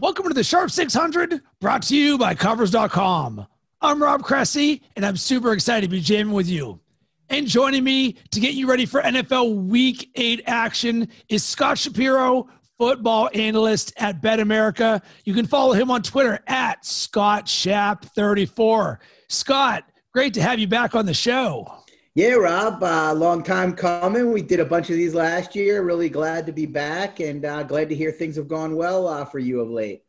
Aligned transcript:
Welcome 0.00 0.28
to 0.28 0.34
the 0.34 0.44
Sharp 0.44 0.70
600, 0.70 1.40
brought 1.60 1.82
to 1.84 1.96
you 1.96 2.18
by 2.18 2.32
Covers.com. 2.36 3.44
I'm 3.80 4.00
Rob 4.00 4.22
Cressy, 4.22 4.80
and 4.94 5.04
I'm 5.04 5.16
super 5.16 5.52
excited 5.52 5.90
to 5.90 5.90
be 5.90 6.00
jamming 6.00 6.34
with 6.34 6.48
you. 6.48 6.78
And 7.30 7.48
joining 7.48 7.82
me 7.82 8.12
to 8.30 8.38
get 8.38 8.54
you 8.54 8.68
ready 8.68 8.86
for 8.86 9.02
NFL 9.02 9.66
Week 9.66 10.08
8 10.14 10.42
action 10.46 11.08
is 11.28 11.42
Scott 11.42 11.78
Shapiro, 11.78 12.48
football 12.78 13.28
analyst 13.34 13.92
at 13.96 14.22
BetAmerica. 14.22 15.02
You 15.24 15.34
can 15.34 15.48
follow 15.48 15.72
him 15.72 15.90
on 15.90 16.02
Twitter 16.02 16.38
at 16.46 16.86
Scott 16.86 17.46
Shap34. 17.46 18.98
Scott, 19.28 19.84
great 20.14 20.32
to 20.34 20.42
have 20.42 20.60
you 20.60 20.68
back 20.68 20.94
on 20.94 21.06
the 21.06 21.14
show. 21.14 21.77
Yeah, 22.18 22.34
Rob, 22.34 22.82
uh, 22.82 23.14
long 23.14 23.44
time 23.44 23.76
coming. 23.76 24.32
We 24.32 24.42
did 24.42 24.58
a 24.58 24.64
bunch 24.64 24.90
of 24.90 24.96
these 24.96 25.14
last 25.14 25.54
year. 25.54 25.84
Really 25.84 26.08
glad 26.08 26.46
to 26.46 26.52
be 26.52 26.66
back 26.66 27.20
and 27.20 27.44
uh, 27.44 27.62
glad 27.62 27.88
to 27.90 27.94
hear 27.94 28.10
things 28.10 28.34
have 28.34 28.48
gone 28.48 28.74
well 28.74 29.06
uh, 29.06 29.24
for 29.24 29.38
you 29.38 29.60
of 29.60 29.70
late. 29.70 30.02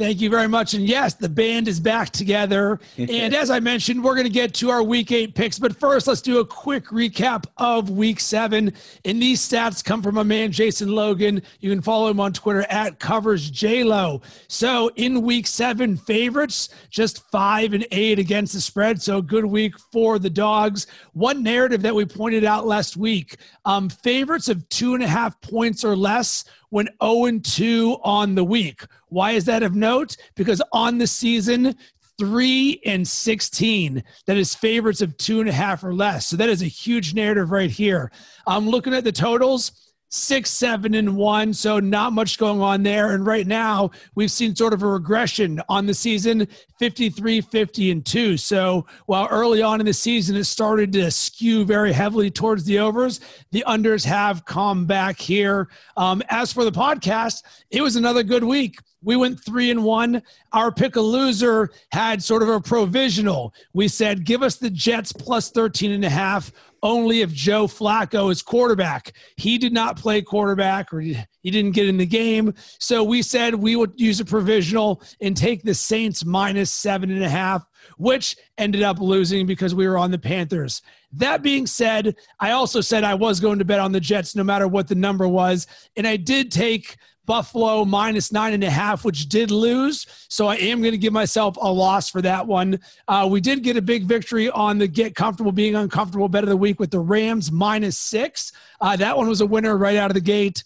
Thank 0.00 0.22
you 0.22 0.30
very 0.30 0.48
much. 0.48 0.72
And 0.72 0.88
yes, 0.88 1.12
the 1.12 1.28
band 1.28 1.68
is 1.68 1.78
back 1.78 2.08
together. 2.08 2.80
and 2.96 3.34
as 3.34 3.50
I 3.50 3.60
mentioned, 3.60 4.02
we're 4.02 4.14
going 4.14 4.26
to 4.26 4.32
get 4.32 4.54
to 4.54 4.70
our 4.70 4.82
week 4.82 5.12
eight 5.12 5.34
picks. 5.34 5.58
But 5.58 5.76
first, 5.76 6.06
let's 6.06 6.22
do 6.22 6.38
a 6.38 6.46
quick 6.46 6.86
recap 6.86 7.44
of 7.58 7.90
week 7.90 8.18
seven. 8.18 8.72
And 9.04 9.20
these 9.20 9.46
stats 9.46 9.84
come 9.84 10.02
from 10.02 10.16
a 10.16 10.24
man, 10.24 10.52
Jason 10.52 10.90
Logan. 10.90 11.42
You 11.58 11.68
can 11.68 11.82
follow 11.82 12.08
him 12.08 12.18
on 12.18 12.32
Twitter 12.32 12.64
at 12.70 12.98
covers 12.98 13.50
JLo. 13.50 14.22
So 14.48 14.90
in 14.96 15.20
week 15.20 15.46
seven, 15.46 15.98
favorites 15.98 16.70
just 16.88 17.30
five 17.30 17.74
and 17.74 17.86
eight 17.90 18.18
against 18.18 18.54
the 18.54 18.62
spread. 18.62 19.02
So 19.02 19.20
good 19.20 19.44
week 19.44 19.78
for 19.92 20.18
the 20.18 20.30
dogs. 20.30 20.86
One 21.12 21.42
narrative 21.42 21.82
that 21.82 21.94
we 21.94 22.06
pointed 22.06 22.46
out 22.46 22.66
last 22.66 22.96
week 22.96 23.36
um, 23.66 23.90
favorites 23.90 24.48
of 24.48 24.66
two 24.70 24.94
and 24.94 25.02
a 25.02 25.06
half 25.06 25.38
points 25.42 25.84
or 25.84 25.94
less 25.94 26.44
went 26.70 26.90
0 27.02 27.38
2 27.42 27.98
on 28.02 28.34
the 28.34 28.44
week. 28.44 28.82
Why 29.08 29.32
is 29.32 29.44
that 29.46 29.62
of 29.62 29.74
note? 29.74 30.16
Because 30.34 30.62
on 30.72 30.98
the 30.98 31.06
season, 31.06 31.74
three 32.18 32.82
and 32.84 33.08
16 33.08 34.04
that 34.26 34.36
is 34.36 34.54
favorites 34.54 35.00
of 35.00 35.16
two 35.16 35.40
and 35.40 35.48
a 35.48 35.52
half 35.52 35.82
or 35.82 35.94
less. 35.94 36.26
So 36.26 36.36
that 36.36 36.50
is 36.50 36.60
a 36.60 36.66
huge 36.66 37.14
narrative 37.14 37.50
right 37.50 37.70
here. 37.70 38.12
I'm 38.46 38.68
looking 38.68 38.92
at 38.92 39.04
the 39.04 39.12
totals 39.12 39.89
six, 40.10 40.50
seven, 40.50 40.94
and 40.94 41.16
one. 41.16 41.54
So 41.54 41.80
not 41.80 42.12
much 42.12 42.36
going 42.36 42.60
on 42.60 42.82
there. 42.82 43.14
And 43.14 43.24
right 43.24 43.46
now, 43.46 43.90
we've 44.14 44.30
seen 44.30 44.54
sort 44.54 44.72
of 44.72 44.82
a 44.82 44.86
regression 44.86 45.62
on 45.68 45.86
the 45.86 45.94
season 45.94 46.46
53, 46.78 47.40
50, 47.40 47.90
and 47.90 48.04
two. 48.04 48.36
So 48.36 48.86
while 49.06 49.28
early 49.30 49.62
on 49.62 49.80
in 49.80 49.86
the 49.86 49.94
season, 49.94 50.36
it 50.36 50.44
started 50.44 50.92
to 50.94 51.10
skew 51.10 51.64
very 51.64 51.92
heavily 51.92 52.30
towards 52.30 52.64
the 52.64 52.78
overs, 52.78 53.20
the 53.52 53.64
unders 53.66 54.04
have 54.04 54.44
come 54.44 54.84
back 54.84 55.18
here. 55.18 55.68
Um, 55.96 56.22
as 56.28 56.52
for 56.52 56.64
the 56.64 56.72
podcast, 56.72 57.42
it 57.70 57.80
was 57.80 57.96
another 57.96 58.22
good 58.22 58.44
week. 58.44 58.78
We 59.02 59.16
went 59.16 59.42
three 59.42 59.70
and 59.70 59.84
one. 59.84 60.22
Our 60.52 60.70
pick 60.70 60.96
a 60.96 61.00
loser 61.00 61.70
had 61.92 62.22
sort 62.22 62.42
of 62.42 62.48
a 62.48 62.60
provisional. 62.60 63.54
We 63.72 63.88
said, 63.88 64.24
give 64.24 64.42
us 64.42 64.56
the 64.56 64.70
Jets 64.70 65.12
plus 65.12 65.50
13 65.50 65.92
and 65.92 66.04
a 66.04 66.10
half 66.10 66.52
only 66.82 67.20
if 67.20 67.32
Joe 67.32 67.66
Flacco 67.66 68.30
is 68.30 68.42
quarterback. 68.42 69.12
He 69.36 69.58
did 69.58 69.72
not 69.72 69.98
play 69.98 70.22
quarterback 70.22 70.92
or 70.92 71.00
he 71.00 71.16
didn't 71.44 71.72
get 71.72 71.88
in 71.88 71.96
the 71.96 72.06
game. 72.06 72.54
So 72.78 73.04
we 73.04 73.22
said 73.22 73.54
we 73.54 73.76
would 73.76 73.92
use 73.96 74.20
a 74.20 74.24
provisional 74.24 75.02
and 75.20 75.36
take 75.36 75.62
the 75.62 75.74
Saints 75.74 76.24
minus 76.24 76.70
seven 76.70 77.10
and 77.10 77.22
a 77.22 77.28
half, 77.28 77.66
which 77.98 78.36
ended 78.58 78.82
up 78.82 78.98
losing 78.98 79.46
because 79.46 79.74
we 79.74 79.86
were 79.88 79.98
on 79.98 80.10
the 80.10 80.18
Panthers. 80.18 80.82
That 81.12 81.42
being 81.42 81.66
said, 81.66 82.14
I 82.38 82.52
also 82.52 82.80
said 82.80 83.04
I 83.04 83.14
was 83.14 83.40
going 83.40 83.58
to 83.58 83.64
bet 83.64 83.80
on 83.80 83.92
the 83.92 84.00
Jets 84.00 84.36
no 84.36 84.44
matter 84.44 84.68
what 84.68 84.88
the 84.88 84.94
number 84.94 85.26
was. 85.26 85.66
And 85.96 86.06
I 86.06 86.16
did 86.16 86.52
take 86.52 86.96
Buffalo 87.26 87.84
minus 87.84 88.32
nine 88.32 88.52
and 88.52 88.64
a 88.64 88.70
half, 88.70 89.04
which 89.04 89.28
did 89.28 89.50
lose. 89.50 90.06
So 90.28 90.48
I 90.48 90.56
am 90.56 90.80
going 90.80 90.92
to 90.92 90.98
give 90.98 91.12
myself 91.12 91.56
a 91.60 91.72
loss 91.72 92.10
for 92.10 92.22
that 92.22 92.46
one. 92.46 92.80
Uh, 93.06 93.28
we 93.30 93.40
did 93.40 93.62
get 93.62 93.76
a 93.76 93.82
big 93.82 94.04
victory 94.04 94.50
on 94.50 94.78
the 94.78 94.88
get 94.88 95.14
comfortable 95.14 95.52
being 95.52 95.74
uncomfortable 95.74 96.28
bet 96.28 96.42
of 96.42 96.48
the 96.48 96.56
week 96.56 96.80
with 96.80 96.90
the 96.90 96.98
Rams 96.98 97.52
minus 97.52 97.96
six. 97.96 98.52
Uh, 98.80 98.96
that 98.96 99.16
one 99.16 99.28
was 99.28 99.40
a 99.40 99.46
winner 99.46 99.76
right 99.76 99.96
out 99.96 100.10
of 100.10 100.14
the 100.14 100.20
gate. 100.20 100.64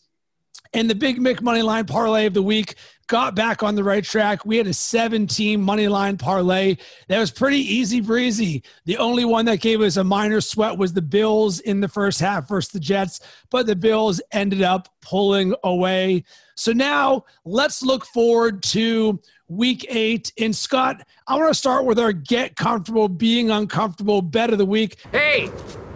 And 0.72 0.90
the 0.90 0.94
big 0.94 1.20
Mick 1.20 1.40
money 1.40 1.62
line 1.62 1.86
parlay 1.86 2.26
of 2.26 2.34
the 2.34 2.42
week 2.42 2.74
got 3.06 3.34
back 3.34 3.62
on 3.62 3.74
the 3.74 3.84
right 3.84 4.04
track. 4.04 4.44
We 4.44 4.56
had 4.56 4.66
a 4.66 4.74
seven 4.74 5.26
team 5.26 5.60
money 5.60 5.88
line 5.88 6.16
parlay 6.16 6.76
that 7.08 7.18
was 7.18 7.30
pretty 7.30 7.58
easy 7.58 8.00
breezy. 8.00 8.62
The 8.84 8.98
only 8.98 9.24
one 9.24 9.44
that 9.46 9.60
gave 9.60 9.80
us 9.80 9.96
a 9.96 10.04
minor 10.04 10.40
sweat 10.40 10.78
was 10.78 10.92
the 10.92 11.02
Bills 11.02 11.60
in 11.60 11.80
the 11.80 11.88
first 11.88 12.20
half 12.20 12.48
versus 12.48 12.72
the 12.72 12.80
Jets, 12.80 13.20
but 13.50 13.66
the 13.66 13.76
Bills 13.76 14.20
ended 14.32 14.62
up 14.62 14.88
pulling 15.00 15.54
away. 15.64 16.24
So 16.56 16.72
now 16.72 17.24
let's 17.44 17.82
look 17.82 18.06
forward 18.06 18.62
to 18.64 19.20
week 19.48 19.86
eight. 19.88 20.32
And 20.38 20.54
Scott, 20.54 21.06
I 21.26 21.36
want 21.36 21.48
to 21.48 21.54
start 21.54 21.84
with 21.84 21.98
our 21.98 22.12
get 22.12 22.56
comfortable 22.56 23.08
being 23.08 23.50
uncomfortable 23.50 24.22
bet 24.22 24.50
of 24.50 24.58
the 24.58 24.66
week. 24.66 24.96
Hey, 25.12 25.50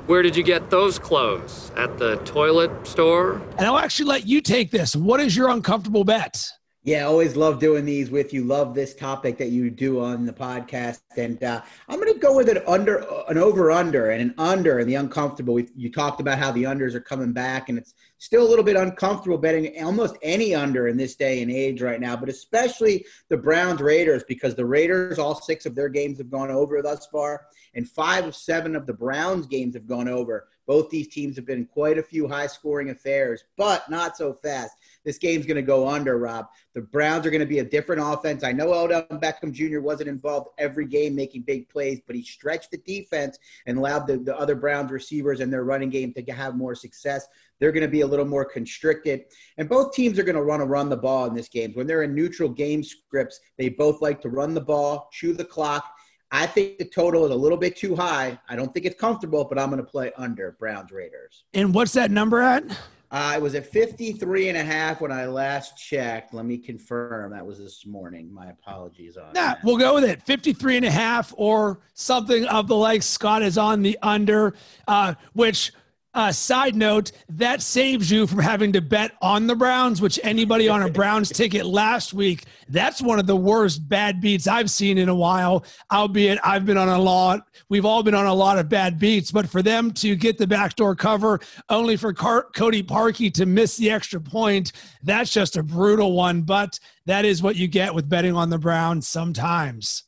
where 0.07 0.23
did 0.23 0.37
you 0.37 0.43
get 0.43 0.71
those 0.71 0.99
clothes? 0.99 1.71
At 1.77 1.99
the 1.99 2.17
toilet 2.25 2.87
store? 2.87 3.43
And 3.59 3.67
I'll 3.67 3.79
actually 3.79 4.07
let 4.07 4.27
you 4.27 4.41
take 4.41 4.71
this. 4.71 4.97
What 4.97 5.21
is 5.21 5.37
your 5.37 5.51
uncomfortable 5.51 6.03
bet? 6.03 6.51
Yeah, 6.89 7.05
always 7.05 7.37
love 7.37 7.59
doing 7.59 7.85
these 7.85 8.11
with 8.11 8.33
you. 8.33 8.45
Love 8.45 8.75
this 8.75 8.95
topic 8.95 9.37
that 9.37 9.51
you 9.51 9.69
do 9.69 10.01
on 10.01 10.25
the 10.25 10.33
podcast, 10.33 11.03
and 11.19 11.45
uh, 11.45 11.61
I'm 11.87 12.01
going 12.01 12.15
to 12.15 12.19
go 12.19 12.35
with 12.35 12.49
an 12.49 12.63
under, 12.67 13.05
an 13.29 13.37
over 13.37 13.71
under, 13.71 14.13
and 14.13 14.23
an 14.23 14.35
under, 14.39 14.79
and 14.79 14.89
the 14.89 14.95
uncomfortable. 14.95 15.53
We, 15.53 15.69
you 15.77 15.93
talked 15.93 16.19
about 16.19 16.39
how 16.39 16.51
the 16.51 16.63
unders 16.63 16.95
are 16.95 17.01
coming 17.01 17.35
back, 17.35 17.69
and 17.69 17.77
it's 17.77 17.93
still 18.17 18.43
a 18.43 18.49
little 18.49 18.65
bit 18.65 18.75
uncomfortable 18.75 19.37
betting 19.37 19.85
almost 19.85 20.17
any 20.23 20.55
under 20.55 20.89
in 20.89 20.97
this 20.97 21.15
day 21.15 21.43
and 21.43 21.51
age 21.51 21.83
right 21.83 22.01
now, 22.01 22.17
but 22.17 22.31
especially 22.31 23.05
the 23.29 23.37
Browns 23.37 23.83
Raiders 23.83 24.25
because 24.27 24.55
the 24.55 24.65
Raiders, 24.65 25.19
all 25.19 25.35
six 25.35 25.67
of 25.67 25.75
their 25.75 25.91
games 25.91 26.17
have 26.17 26.31
gone 26.31 26.51
over 26.51 26.81
thus 26.81 27.07
far, 27.13 27.49
and 27.75 27.87
five 27.87 28.25
of 28.25 28.35
seven 28.35 28.75
of 28.75 28.87
the 28.87 28.95
Browns 28.95 29.47
games 29.47 29.75
have 29.75 29.87
gone 29.87 30.09
over. 30.09 30.49
Both 30.67 30.89
these 30.89 31.09
teams 31.09 31.37
have 31.37 31.47
been 31.47 31.67
quite 31.67 31.99
a 31.99 32.03
few 32.03 32.29
high 32.29 32.47
scoring 32.47 32.89
affairs, 32.89 33.45
but 33.59 33.91
not 33.91 34.17
so 34.17 34.33
fast 34.33 34.73
this 35.05 35.19
game's 35.19 35.47
going 35.47 35.57
to 35.57 35.63
go 35.63 35.89
under, 35.89 36.19
Rob. 36.19 36.47
The 36.75 36.83
Browns 36.83 37.27
are 37.27 37.31
going 37.31 37.41
to 37.41 37.47
be 37.47 37.61
a 37.61 37.65
different 37.65 38.03
offense. 38.05 38.45
I 38.45 38.53
know 38.53 38.73
Odell 38.73 39.05
Beckham 39.13 39.53
Jr. 39.53 39.81
wasn't 39.81 40.09
involved 40.09 40.49
every 40.59 40.87
game 40.87 41.15
making 41.15 41.43
big 41.43 41.69
plays, 41.69 42.01
but 42.07 42.17
he 42.17 42.23
stretched 42.23 42.71
the 42.71 42.79
defense 42.79 43.39
and 43.67 43.79
allowed 43.79 44.07
the, 44.07 44.19
the 44.19 44.37
other 44.39 44.55
Browns 44.55 44.91
receivers 44.91 45.41
and 45.41 45.53
their 45.53 45.65
running 45.65 45.91
game 45.91 46.13
to 46.15 46.23
have 46.33 46.57
more 46.57 46.75
success. 46.75 47.27
They're 47.59 47.73
going 47.73 47.83
to 47.83 47.89
be 47.89 48.03
a 48.03 48.07
little 48.07 48.27
more 48.27 48.45
constricted. 48.45 49.25
And 49.57 49.69
both 49.69 49.93
teams 49.93 50.19
are 50.19 50.25
going 50.25 50.37
to 50.37 50.43
run 50.43 50.61
to 50.61 50.67
run 50.67 50.89
the 50.89 50.97
ball 50.97 51.27
in 51.27 51.35
this 51.35 51.49
game. 51.49 51.73
When 51.75 51.87
they're 51.87 52.03
in 52.03 52.15
neutral 52.15 52.49
game 52.49 52.83
scripts, 52.83 53.41
they 53.57 53.69
both 53.69 54.01
like 54.01 54.21
to 54.23 54.29
run 54.29 54.55
the 54.55 54.61
ball, 54.61 55.09
chew 55.13 55.33
the 55.33 55.45
clock. 55.45 55.85
I 56.31 56.47
think 56.47 56.79
the 56.79 56.85
total 56.85 57.25
is 57.25 57.31
a 57.31 57.35
little 57.35 57.57
bit 57.57 57.77
too 57.77 57.97
high. 57.97 58.39
I 58.49 58.57
don't 58.57 58.73
think 58.75 58.85
it's 58.85 59.01
comfortable, 59.01 59.45
but 59.45 59.59
I'm 59.59 59.71
going 59.71 59.83
to 59.83 59.91
play 59.91 60.13
under 60.17 60.57
Browns 60.59 60.93
Raiders. 60.93 61.45
And 61.55 61.75
what's 61.75 61.93
that 61.93 62.11
number 62.11 62.41
at? 62.43 62.65
Uh, 63.11 63.35
it 63.37 63.41
was 63.41 63.55
at 63.55 63.67
53 63.67 64.51
and 64.51 64.59
a 64.59 64.63
half 64.63 65.01
when 65.01 65.11
I 65.11 65.27
last 65.27 65.79
checked. 65.79 66.35
Let 66.35 66.45
me 66.45 66.59
confirm. 66.59 67.33
That 67.33 67.47
was 67.47 67.59
this 67.59 67.87
morning. 67.87 68.33
My 68.33 68.49
apologies 68.49 69.17
on 69.17 69.29
yeah, 69.35 69.55
that. 69.55 69.59
We'll 69.65 69.79
go 69.79 69.95
with 69.95 70.05
it. 70.05 70.23
53 70.25 70.77
and 70.79 70.87
a 70.87 70.91
half 70.91 71.33
or 71.37 71.81
something 71.95 72.45
of 72.47 72.69
the 72.69 72.77
like. 72.77 73.03
Scott 73.03 73.43
is 73.43 73.57
on 73.57 73.83
the 73.83 73.99
under, 74.03 74.55
uh, 74.87 75.15
which– 75.33 75.73
uh, 76.19 76.33
side 76.33 76.75
note, 76.75 77.13
that 77.29 77.63
saves 77.63 78.11
you 78.11 78.27
from 78.27 78.41
having 78.41 78.73
to 78.73 78.81
bet 78.81 79.13
on 79.23 79.47
the 79.47 79.55
Browns, 79.55 80.03
which 80.03 80.19
anybody 80.25 80.69
on 80.69 80.83
a 80.83 80.91
Browns 80.91 81.29
ticket 81.33 81.65
last 81.65 82.13
week, 82.13 82.47
that's 82.69 83.01
one 83.01 83.21
of 83.21 83.29
the 83.29 83.37
worst 83.37 83.89
bad 83.89 84.21
beats 84.21 84.49
I've 84.49 84.69
seen 84.69 84.99
in 84.99 85.09
a 85.09 85.15
while. 85.15 85.65
Albeit 85.93 86.41
I've 86.43 86.67
been 86.67 86.77
on 86.77 86.89
a 86.89 86.99
lot, 86.99 87.47
we've 87.69 87.85
all 87.85 88.03
been 88.03 88.17
on 88.17 88.27
a 88.27 88.35
lot 88.35 88.59
of 88.59 88.69
bad 88.69 88.99
beats, 88.99 89.31
but 89.31 89.49
for 89.49 89.63
them 89.63 89.93
to 89.93 90.17
get 90.17 90.39
the 90.39 90.47
backdoor 90.49 90.97
cover 90.97 91.39
only 91.69 91.97
for 91.97 92.13
Car- 92.13 92.49
Cody 92.53 92.83
Parkey 92.83 93.33
to 93.35 93.47
miss 93.47 93.77
the 93.77 93.89
extra 93.89 94.21
point, 94.21 94.73
that's 95.05 95.33
just 95.33 95.57
a 95.57 95.63
brutal 95.63 96.15
one. 96.15 96.43
But 96.43 96.81
that 97.07 97.27
is 97.27 97.45
what 97.45 97.55
you 97.55 97.69
get 97.69 97.95
with 97.95 98.09
betting 98.09 98.35
on 98.35 98.51
the 98.51 98.59
Browns 98.59 99.07
sometimes. 99.07 100.03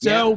So 0.00 0.30
yeah. 0.30 0.36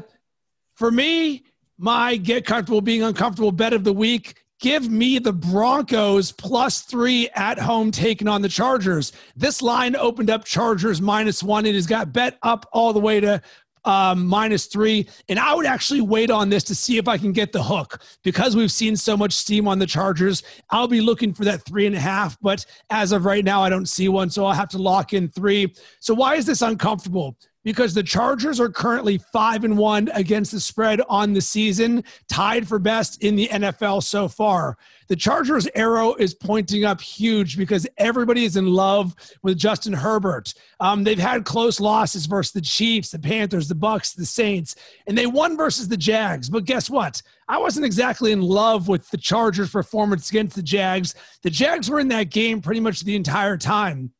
for 0.75 0.91
me, 0.91 1.45
my 1.79 2.15
get 2.15 2.45
comfortable 2.45 2.81
being 2.81 3.01
uncomfortable 3.01 3.51
bet 3.51 3.73
of 3.73 3.83
the 3.83 3.93
week 3.93 4.35
Give 4.59 4.89
me 4.89 5.19
the 5.19 5.31
Broncos 5.31 6.33
plus 6.33 6.81
three 6.81 7.29
at 7.33 7.57
home 7.57 7.91
taking 7.91 8.27
on 8.27 8.41
the 8.41 8.49
Chargers. 8.49 9.13
This 9.35 9.61
line 9.61 9.95
opened 9.95 10.29
up 10.29 10.43
Chargers 10.43 11.01
minus 11.01 11.41
one. 11.41 11.65
It 11.65 11.75
has 11.75 11.87
got 11.87 12.11
bet 12.11 12.37
up 12.43 12.65
all 12.73 12.91
the 12.91 12.99
way 12.99 13.21
to 13.21 13.41
um, 13.85 14.27
minus 14.27 14.65
three. 14.65 15.07
And 15.29 15.39
I 15.39 15.53
would 15.53 15.65
actually 15.65 16.01
wait 16.01 16.29
on 16.29 16.49
this 16.49 16.65
to 16.65 16.75
see 16.75 16.97
if 16.97 17.07
I 17.07 17.17
can 17.17 17.31
get 17.31 17.53
the 17.53 17.63
hook 17.63 18.01
because 18.21 18.55
we've 18.55 18.71
seen 18.71 18.97
so 18.97 19.15
much 19.15 19.31
steam 19.31 19.65
on 19.65 19.79
the 19.79 19.85
Chargers. 19.85 20.43
I'll 20.69 20.89
be 20.89 20.99
looking 20.99 21.33
for 21.33 21.45
that 21.45 21.63
three 21.65 21.85
and 21.85 21.95
a 21.95 21.99
half, 21.99 22.37
but 22.41 22.65
as 22.89 23.13
of 23.13 23.23
right 23.23 23.45
now, 23.45 23.63
I 23.63 23.69
don't 23.69 23.87
see 23.87 24.09
one. 24.09 24.29
So 24.29 24.45
I'll 24.45 24.53
have 24.53 24.69
to 24.69 24.77
lock 24.77 25.13
in 25.13 25.29
three. 25.29 25.73
So 26.01 26.13
why 26.13 26.35
is 26.35 26.45
this 26.45 26.61
uncomfortable? 26.61 27.37
Because 27.63 27.93
the 27.93 28.03
Chargers 28.03 28.59
are 28.59 28.69
currently 28.69 29.17
five 29.33 29.63
and 29.63 29.77
one 29.77 30.09
against 30.13 30.53
the 30.53 30.59
spread 30.59 31.01
on 31.09 31.33
the 31.33 31.41
season, 31.41 32.03
tied 32.29 32.67
for 32.67 32.79
best 32.79 33.21
in 33.23 33.35
the 33.35 33.49
NFL 33.49 34.01
so 34.03 34.27
far. 34.27 34.77
The 35.09 35.15
Chargers' 35.15 35.67
arrow 35.73 36.13
is 36.13 36.35
pointing 36.35 36.85
up 36.85 37.01
huge 37.01 37.57
because 37.57 37.87
everybody 37.97 38.45
is 38.45 38.55
in 38.57 38.67
love 38.67 39.15
with 39.41 39.57
Justin 39.57 39.91
Herbert. 39.91 40.53
Um, 40.79 41.03
they've 41.03 41.17
had 41.17 41.45
close 41.45 41.79
losses 41.79 42.27
versus 42.27 42.53
the 42.53 42.61
Chiefs, 42.61 43.09
the 43.09 43.19
Panthers, 43.19 43.67
the 43.67 43.75
Bucs, 43.75 44.15
the 44.15 44.25
Saints, 44.25 44.75
and 45.07 45.17
they 45.17 45.25
won 45.25 45.57
versus 45.57 45.87
the 45.87 45.97
Jags. 45.97 46.47
But 46.47 46.65
guess 46.65 46.91
what? 46.91 47.23
I 47.47 47.57
wasn't 47.57 47.87
exactly 47.87 48.31
in 48.31 48.41
love 48.41 48.87
with 48.87 49.09
the 49.09 49.17
Chargers' 49.17 49.71
performance 49.71 50.29
against 50.29 50.55
the 50.55 50.61
Jags. 50.61 51.15
The 51.41 51.49
Jags 51.49 51.89
were 51.89 51.99
in 51.99 52.09
that 52.09 52.29
game 52.29 52.61
pretty 52.61 52.79
much 52.79 53.01
the 53.01 53.15
entire 53.15 53.57
time. 53.57 54.11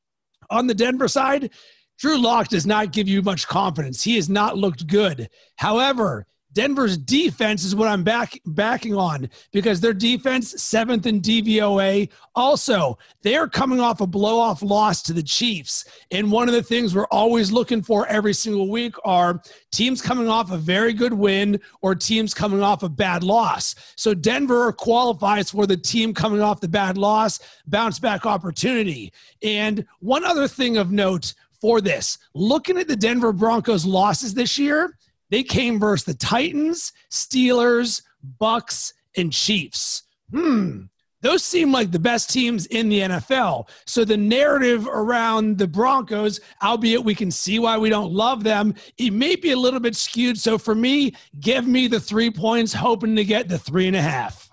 On 0.50 0.65
the 0.65 0.74
Denver 0.74 1.07
side, 1.07 1.51
Drew 2.00 2.18
Lock 2.18 2.48
does 2.48 2.66
not 2.66 2.94
give 2.94 3.10
you 3.10 3.22
much 3.22 3.48
confidence. 3.48 4.04
He 4.04 4.16
has 4.16 4.30
not 4.30 4.57
looked 4.57 4.88
good. 4.88 5.30
However, 5.57 6.25
Denver's 6.54 6.98
defense 6.98 7.63
is 7.63 7.75
what 7.75 7.88
I'm 7.88 8.04
back 8.04 8.40
backing 8.48 8.96
on 8.96 9.30
because 9.51 9.80
their 9.80 9.94
defense 9.94 10.62
seventh 10.62 11.06
in 11.06 11.22
DVOA. 11.22 12.10
Also, 12.36 12.98
they 13.22 13.36
are 13.36 13.48
coming 13.48 13.80
off 13.80 14.01
a 14.01 14.07
blow 14.07 14.40
off 14.40 14.63
loss 14.63 15.04
to 15.04 15.13
the 15.13 15.22
Chiefs, 15.22 15.86
and 16.10 16.31
one 16.31 16.48
of 16.48 16.56
the 16.56 16.63
things 16.63 16.96
we're 16.96 17.06
always 17.07 17.51
looking 17.51 17.84
for 17.84 18.07
every 18.07 18.34
single 18.34 18.69
week 18.69 18.95
are 19.06 19.42
teams 19.72 20.02
coming 20.02 20.28
off 20.28 20.52
a 20.52 20.57
very 20.57 20.94
good 20.94 21.13
win 21.13 21.60
or 21.81 21.94
teams 21.94 22.34
coming 22.34 22.63
off 22.63 22.81
a 22.81 22.90
bad 22.90 23.24
loss. 23.24 23.75
So 23.95 24.16
Denver 24.16 24.72
qualifies 24.74 25.52
for 25.52 25.68
the 25.68 25.78
team 25.78 26.16
coming 26.16 26.42
off 26.42 26.62
the 26.62 26.68
bad 26.68 26.98
loss 26.98 27.40
bounce 27.68 28.00
back 28.00 28.25
opportunity. 28.25 29.13
And 29.44 29.86
one 30.00 30.25
other 30.25 30.48
thing 30.48 30.78
of 30.78 30.92
note 30.92 31.36
for 31.61 31.81
this. 31.81 32.17
Looking 32.33 32.77
at 32.77 32.88
the 32.88 32.95
Denver 32.95 33.33
Broncos 33.33 33.85
losses 33.85 34.33
this 34.33 34.57
year, 34.57 34.97
they 35.29 35.44
came 35.44 35.79
versus 35.79 36.06
the 36.06 36.13
Titans, 36.13 36.91
Steelers, 37.11 38.01
Bucs, 38.41 38.94
and 39.15 39.31
Chiefs. 39.31 40.03
Hmm. 40.31 40.83
Those 41.21 41.44
seem 41.44 41.71
like 41.71 41.91
the 41.91 42.00
best 42.00 42.29
teams 42.29 42.65
in 42.67 42.88
the 42.88 43.01
NFL. 43.01 43.67
So 43.85 44.06
the 44.06 44.15
narrative 44.15 44.88
around 44.88 45.57
the 45.57 45.67
Broncos, 45.67 46.39
albeit 46.63 47.03
we 47.03 47.13
can 47.13 47.29
see 47.29 47.59
why 47.59 47.77
we 47.77 47.89
don't 47.89 48.13
love 48.13 48.44
them, 48.44 48.73
it 48.97 49.11
may 49.11 49.35
be 49.35 49.51
a 49.51 49.57
little 49.57 49.81
bit 49.81 49.97
skewed. 49.97 50.39
So 50.39 50.57
for 50.57 50.75
me, 50.75 51.13
give 51.41 51.67
me 51.67 51.88
the 51.88 52.00
three 52.00 52.31
points, 52.31 52.73
hoping 52.73 53.17
to 53.17 53.25
get 53.25 53.50
the 53.50 53.59
three 53.59 53.88
and 53.88 53.97
a 53.97 54.01
half. 54.01 54.50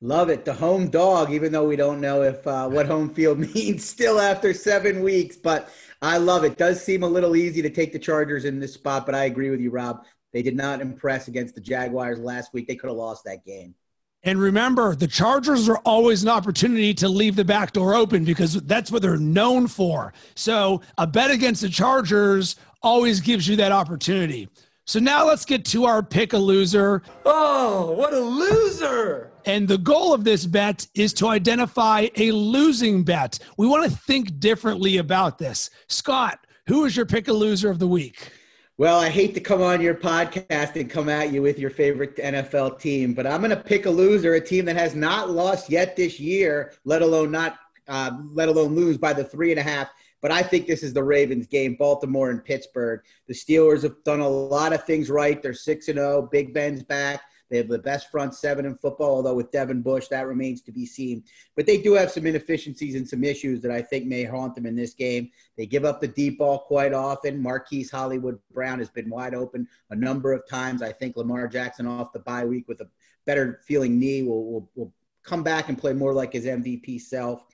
Love 0.00 0.28
it. 0.28 0.44
The 0.44 0.54
home 0.54 0.88
dog, 0.88 1.30
even 1.30 1.52
though 1.52 1.68
we 1.68 1.76
don't 1.76 2.00
know 2.00 2.22
if 2.22 2.44
uh, 2.46 2.68
what 2.68 2.86
home 2.86 3.10
field 3.10 3.38
means 3.54 3.84
still 3.84 4.18
after 4.18 4.52
seven 4.52 5.02
weeks. 5.02 5.36
But 5.36 5.68
I 6.02 6.16
love 6.16 6.44
it. 6.44 6.56
Does 6.56 6.82
seem 6.82 7.02
a 7.02 7.08
little 7.08 7.36
easy 7.36 7.60
to 7.62 7.70
take 7.70 7.92
the 7.92 7.98
Chargers 7.98 8.44
in 8.44 8.58
this 8.58 8.74
spot, 8.74 9.04
but 9.04 9.14
I 9.14 9.24
agree 9.24 9.50
with 9.50 9.60
you, 9.60 9.70
Rob. 9.70 10.04
They 10.32 10.42
did 10.42 10.56
not 10.56 10.80
impress 10.80 11.28
against 11.28 11.54
the 11.54 11.60
Jaguars 11.60 12.18
last 12.18 12.54
week. 12.54 12.68
They 12.68 12.76
could 12.76 12.88
have 12.88 12.96
lost 12.96 13.24
that 13.24 13.44
game. 13.44 13.74
And 14.22 14.38
remember, 14.38 14.94
the 14.94 15.06
Chargers 15.06 15.68
are 15.68 15.78
always 15.78 16.22
an 16.22 16.28
opportunity 16.28 16.92
to 16.94 17.08
leave 17.08 17.36
the 17.36 17.44
back 17.44 17.72
door 17.72 17.94
open 17.94 18.24
because 18.24 18.54
that's 18.62 18.92
what 18.92 19.00
they're 19.02 19.16
known 19.16 19.66
for. 19.66 20.12
So 20.34 20.82
a 20.98 21.06
bet 21.06 21.30
against 21.30 21.62
the 21.62 21.70
Chargers 21.70 22.56
always 22.82 23.20
gives 23.20 23.48
you 23.48 23.56
that 23.56 23.72
opportunity. 23.72 24.48
So 24.90 24.98
now 24.98 25.24
let's 25.24 25.44
get 25.44 25.64
to 25.66 25.84
our 25.84 26.02
pick 26.02 26.32
a 26.32 26.36
loser. 26.36 27.02
Oh, 27.24 27.92
what 27.92 28.12
a 28.12 28.18
loser! 28.18 29.30
And 29.44 29.68
the 29.68 29.78
goal 29.78 30.12
of 30.12 30.24
this 30.24 30.44
bet 30.44 30.84
is 30.96 31.14
to 31.14 31.28
identify 31.28 32.08
a 32.16 32.32
losing 32.32 33.04
bet. 33.04 33.38
We 33.56 33.68
want 33.68 33.88
to 33.88 33.96
think 33.96 34.40
differently 34.40 34.96
about 34.96 35.38
this. 35.38 35.70
Scott, 35.86 36.44
who 36.66 36.86
is 36.86 36.96
your 36.96 37.06
pick 37.06 37.28
a 37.28 37.32
loser 37.32 37.70
of 37.70 37.78
the 37.78 37.86
week? 37.86 38.32
Well, 38.78 38.98
I 38.98 39.10
hate 39.10 39.32
to 39.34 39.40
come 39.40 39.62
on 39.62 39.80
your 39.80 39.94
podcast 39.94 40.74
and 40.74 40.90
come 40.90 41.08
at 41.08 41.30
you 41.30 41.40
with 41.40 41.60
your 41.60 41.70
favorite 41.70 42.16
NFL 42.16 42.80
team, 42.80 43.14
but 43.14 43.28
I'm 43.28 43.42
going 43.42 43.50
to 43.50 43.62
pick 43.62 43.86
a 43.86 43.90
loser, 43.90 44.34
a 44.34 44.40
team 44.40 44.64
that 44.64 44.74
has 44.74 44.96
not 44.96 45.30
lost 45.30 45.70
yet 45.70 45.94
this 45.94 46.18
year, 46.18 46.72
let 46.84 47.00
alone 47.00 47.30
not, 47.30 47.60
uh, 47.86 48.10
let 48.32 48.48
alone 48.48 48.74
lose 48.74 48.98
by 48.98 49.12
the 49.12 49.22
three 49.22 49.52
and 49.52 49.60
a 49.60 49.62
half. 49.62 49.88
But 50.22 50.32
I 50.32 50.42
think 50.42 50.66
this 50.66 50.82
is 50.82 50.92
the 50.92 51.02
Ravens 51.02 51.46
game, 51.46 51.76
Baltimore 51.76 52.30
and 52.30 52.44
Pittsburgh. 52.44 53.00
The 53.26 53.34
Steelers 53.34 53.82
have 53.82 54.02
done 54.04 54.20
a 54.20 54.28
lot 54.28 54.72
of 54.72 54.84
things 54.84 55.10
right. 55.10 55.42
They're 55.42 55.54
six 55.54 55.88
and 55.88 55.96
zero. 55.96 56.18
Oh. 56.18 56.28
Big 56.30 56.52
Ben's 56.52 56.82
back. 56.82 57.22
They 57.50 57.56
have 57.56 57.68
the 57.68 57.78
best 57.78 58.10
front 58.10 58.34
seven 58.34 58.64
in 58.64 58.76
football, 58.76 59.16
although 59.16 59.34
with 59.34 59.50
Devin 59.50 59.82
Bush, 59.82 60.06
that 60.08 60.28
remains 60.28 60.62
to 60.62 60.72
be 60.72 60.86
seen. 60.86 61.24
But 61.56 61.66
they 61.66 61.78
do 61.78 61.94
have 61.94 62.10
some 62.12 62.24
inefficiencies 62.24 62.94
and 62.94 63.08
some 63.08 63.24
issues 63.24 63.60
that 63.62 63.72
I 63.72 63.82
think 63.82 64.06
may 64.06 64.22
haunt 64.22 64.54
them 64.54 64.66
in 64.66 64.76
this 64.76 64.94
game. 64.94 65.30
They 65.56 65.66
give 65.66 65.84
up 65.84 66.00
the 66.00 66.08
deep 66.08 66.38
ball 66.38 66.60
quite 66.60 66.94
often. 66.94 67.42
Marquise 67.42 67.90
Hollywood 67.90 68.38
Brown 68.52 68.78
has 68.78 68.88
been 68.88 69.10
wide 69.10 69.34
open 69.34 69.66
a 69.90 69.96
number 69.96 70.32
of 70.32 70.48
times. 70.48 70.80
I 70.80 70.92
think 70.92 71.16
Lamar 71.16 71.48
Jackson 71.48 71.88
off 71.88 72.12
the 72.12 72.20
bye 72.20 72.44
week 72.44 72.68
with 72.68 72.80
a 72.82 72.88
better 73.26 73.60
feeling 73.66 73.98
knee 73.98 74.22
will, 74.22 74.44
will, 74.44 74.70
will 74.76 74.94
come 75.24 75.42
back 75.42 75.68
and 75.68 75.76
play 75.76 75.92
more 75.92 76.14
like 76.14 76.32
his 76.32 76.44
MVP 76.44 77.00
self. 77.00 77.44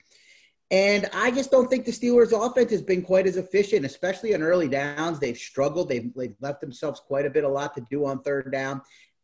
And 0.69 1.07
I 1.13 1.31
just 1.31 1.49
don't 1.49 1.69
think 1.69 1.85
the 1.85 1.91
Steelers' 1.91 2.33
offense 2.33 2.71
has 2.71 2.81
been 2.81 3.01
quite 3.01 3.25
as 3.25 3.37
efficient, 3.37 3.85
especially 3.85 4.35
on 4.35 4.41
early 4.41 4.67
downs. 4.67 5.17
They've 5.17 5.37
struggled. 5.37 5.87
They've, 5.87 6.13
they've 6.13 6.35
left 6.41 6.59
themselves 6.59 6.99
quite 6.99 7.25
a 7.25 7.29
bit, 7.29 7.45
a 7.45 7.49
lot 7.49 7.73
to 7.75 7.87
do 7.89 8.05
on 8.05 8.21
third 8.21 8.51
down. 8.51 8.81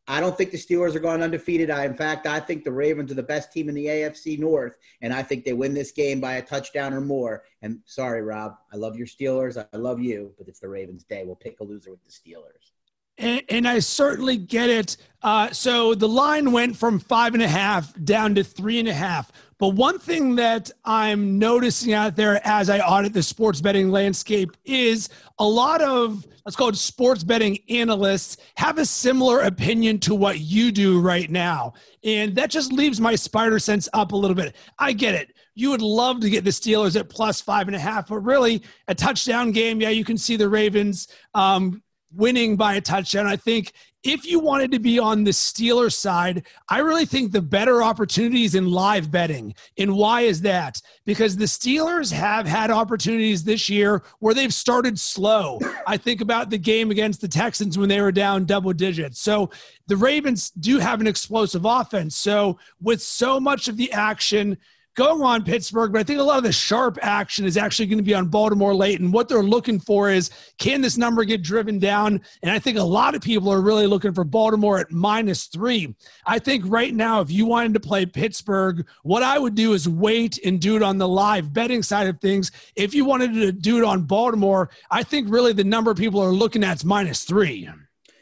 I 0.07 0.19
don't 0.19 0.38
think 0.38 0.51
the 0.51 0.57
Steelers 0.57 0.95
are 0.95 1.00
going 1.00 1.22
undefeated. 1.22 1.69
I, 1.69 1.86
in 1.86 1.95
fact, 1.95 2.28
I 2.28 2.40
think 2.40 2.63
the 2.63 2.72
Ravens 2.72 3.12
are 3.12 3.16
the 3.16 3.24
best 3.24 3.54
team 3.54 3.69
in 3.69 3.75
the 3.75 3.86
AFC 3.86 4.38
North, 4.38 4.78
and 5.01 5.13
I 5.13 5.24
think 5.24 5.45
they 5.45 5.54
win 5.54 5.74
this 5.74 5.92
game 5.92 6.19
by 6.19 6.34
a 6.34 6.42
touchdown 6.42 6.94
or 6.94 7.00
more. 7.00 7.44
And 7.62 7.80
sorry, 7.86 8.22
Rob, 8.22 8.56
I 8.74 8.75
love 8.75 8.98
your 8.98 9.07
Steelers. 9.07 9.57
I 9.57 9.78
love 9.78 10.01
you, 10.01 10.34
but 10.38 10.48
it's 10.48 10.60
the 10.60 10.68
Ravens' 10.68 11.06
day. 11.06 11.24
We'll 11.25 11.36
pick 11.36 11.60
a 11.62 11.63
loser 11.63 11.92
with 11.92 12.04
the 12.04 12.12
Steelers. 12.12 12.72
And, 13.18 13.44
and, 13.48 13.68
I 13.68 13.78
certainly 13.78 14.38
get 14.38 14.72
it. 14.72 14.98
Uh, 15.22 15.51
so 15.51 15.94
the 15.94 16.10
line 16.10 16.51
went 16.51 16.75
from 16.75 17.00
five 17.00 17.36
and 17.36 17.44
a 17.44 17.48
half 17.48 17.94
down 18.04 18.34
to 18.36 18.44
three 18.44 18.80
and 18.80 18.88
a 18.88 18.94
half. 18.94 19.31
But 19.63 19.75
one 19.75 19.98
thing 19.98 20.36
that 20.36 20.69
I'm 20.83 21.39
noticing 21.39 21.94
out 21.94 22.18
there 22.18 22.45
as 22.45 22.69
I 22.69 22.80
audit 22.80 23.13
the 23.13 23.24
sports 23.24 23.62
betting 23.62 23.92
landscape 23.92 24.57
is 24.65 25.07
a 25.39 25.45
lot 25.45 25.81
of, 25.81 26.27
let's 26.45 26.57
call 26.57 26.68
it 26.68 26.75
sports 26.75 27.24
betting 27.24 27.57
analysts, 27.69 28.36
have 28.57 28.77
a 28.77 28.86
similar 28.86 29.39
opinion 29.44 30.00
to 30.00 30.15
what 30.15 30.42
you 30.42 30.69
do 30.69 31.00
right 31.00 31.31
now. 31.31 31.75
And 32.04 32.36
that 32.36 32.50
just 32.50 32.74
leaves 32.74 33.00
my 33.00 33.15
spider 33.15 33.57
sense 33.57 33.88
up 33.94 34.12
a 34.12 34.18
little 34.18 34.36
bit. 34.36 34.54
I 34.80 34.92
get 34.92 35.15
it. 35.15 35.31
You 35.56 35.69
would 35.69 35.81
love 35.81 36.19
to 36.19 36.30
get 36.30 36.44
the 36.44 36.50
Steelers 36.50 37.00
at 37.00 37.07
plus 37.07 37.39
five 37.39 37.68
and 37.68 37.75
a 37.77 37.80
half, 37.80 38.09
but 38.09 38.19
really 38.19 38.63
a 38.89 38.95
touchdown 38.95 39.54
game. 39.54 39.80
Yeah, 39.80 39.92
you 39.92 40.04
can 40.04 40.18
see 40.18 40.36
the 40.36 40.50
Ravens 40.50 41.07
um, 41.36 41.81
winning 42.13 42.56
by 42.56 42.75
a 42.75 42.81
touchdown. 42.81 43.27
I 43.27 43.36
think 43.36 43.74
if 44.04 44.25
you 44.25 44.39
wanted 44.39 44.71
to 44.71 44.80
be 44.80 45.00
on 45.00 45.24
the 45.24 45.31
Steelers 45.31 45.94
side, 45.94 46.45
I 46.69 46.80
really 46.80 47.06
think 47.06 47.31
the 47.31 47.42
better 47.42 47.81
opportunities 47.81 48.54
in 48.54 48.69
live 48.69 49.09
betting. 49.09 49.56
And 49.78 49.95
why 49.95 50.21
is 50.21 50.42
that? 50.42 50.81
Because 51.06 51.38
the 51.38 51.45
Steelers 51.45 52.11
have 52.11 52.45
had 52.45 52.69
opportunities 52.69 53.44
this 53.44 53.69
year 53.69 54.04
where 54.19 54.33
they've 54.33 54.54
started 54.54 54.99
slow. 54.99 55.59
I 55.88 55.95
think 55.95 56.19
about 56.19 56.49
the 56.49 56.57
game 56.57 56.92
against 56.92 57.21
the 57.21 57.30
Texans 57.30 57.78
when 57.78 57.88
they 57.88 58.02
were 58.02 58.11
down 58.11 58.45
double 58.45 58.73
digits. 58.73 59.21
So 59.21 59.49
the 59.88 59.97
Ravens 59.97 60.49
do 60.52 60.80
have 60.80 60.99
an 60.99 61.07
explosive 61.07 61.64
offense. 61.64 62.18
So 62.18 62.59
with 62.81 63.02
so 63.02 63.40
much 63.40 63.69
of 63.69 63.78
the 63.78 63.92
action 63.94 64.57
going 64.95 65.21
on 65.21 65.44
Pittsburgh, 65.44 65.92
but 65.92 66.00
I 66.00 66.04
think 66.04 66.19
a 66.19 66.23
lot 66.23 66.38
of 66.38 66.44
the 66.44 66.52
sharp 66.52 66.97
action 67.02 67.45
is 67.45 67.57
actually 67.57 67.88
going 67.88 67.97
to 67.97 68.04
be 68.04 68.14
on 68.14 68.28
Baltimore 68.28 68.76
late. 68.76 69.00
And 69.00 69.12
what 69.12 69.28
they're 69.28 69.44
looking 69.44 69.80
for 69.80 70.09
is 70.09 70.30
can 70.59 70.81
this 70.81 70.97
number 70.97 71.23
get 71.23 71.42
driven 71.42 71.80
down? 71.80 72.21
And 72.42 72.52
I 72.52 72.59
think 72.59 72.78
a 72.78 72.83
lot 72.83 73.16
of 73.16 73.21
people 73.21 73.52
are 73.52 73.62
really 73.62 73.88
looking 73.88 74.14
for 74.14 74.23
Baltimore 74.23 74.80
at 74.80 74.92
minus 74.92 75.45
three. 75.45 75.95
I 76.26 76.40
think 76.40 76.64
right 76.68 76.94
now, 76.94 77.21
if 77.21 77.31
you 77.31 77.45
wanted 77.45 77.73
to 77.73 77.80
play 77.80 78.06
Pittsburgh, 78.06 78.85
what 79.04 79.23
I 79.23 79.40
would 79.40 79.56
do 79.56 79.73
is 79.73 79.90
wait 79.90 80.40
and 80.45 80.59
do 80.59 80.76
it 80.76 80.83
on 80.83 80.97
the 80.97 81.07
live 81.07 81.54
betting 81.54 81.83
side 81.83 82.07
of 82.07 82.19
things. 82.19 82.52
If 82.76 82.94
you 82.94 83.06
wanted 83.06 83.33
to 83.33 83.52
do 83.52 83.78
it 83.78 83.83
on 83.83 84.04
Baltimore, 84.04 84.69
I 84.92 85.04
think 85.04 85.28
really 85.30 85.54
the 85.54 85.64
number 85.64 85.94
people 85.94 86.21
are 86.21 86.31
looking 86.31 86.64
at 86.64 86.78
is 86.78 86.85
minus 86.85 87.23
three. 87.23 87.69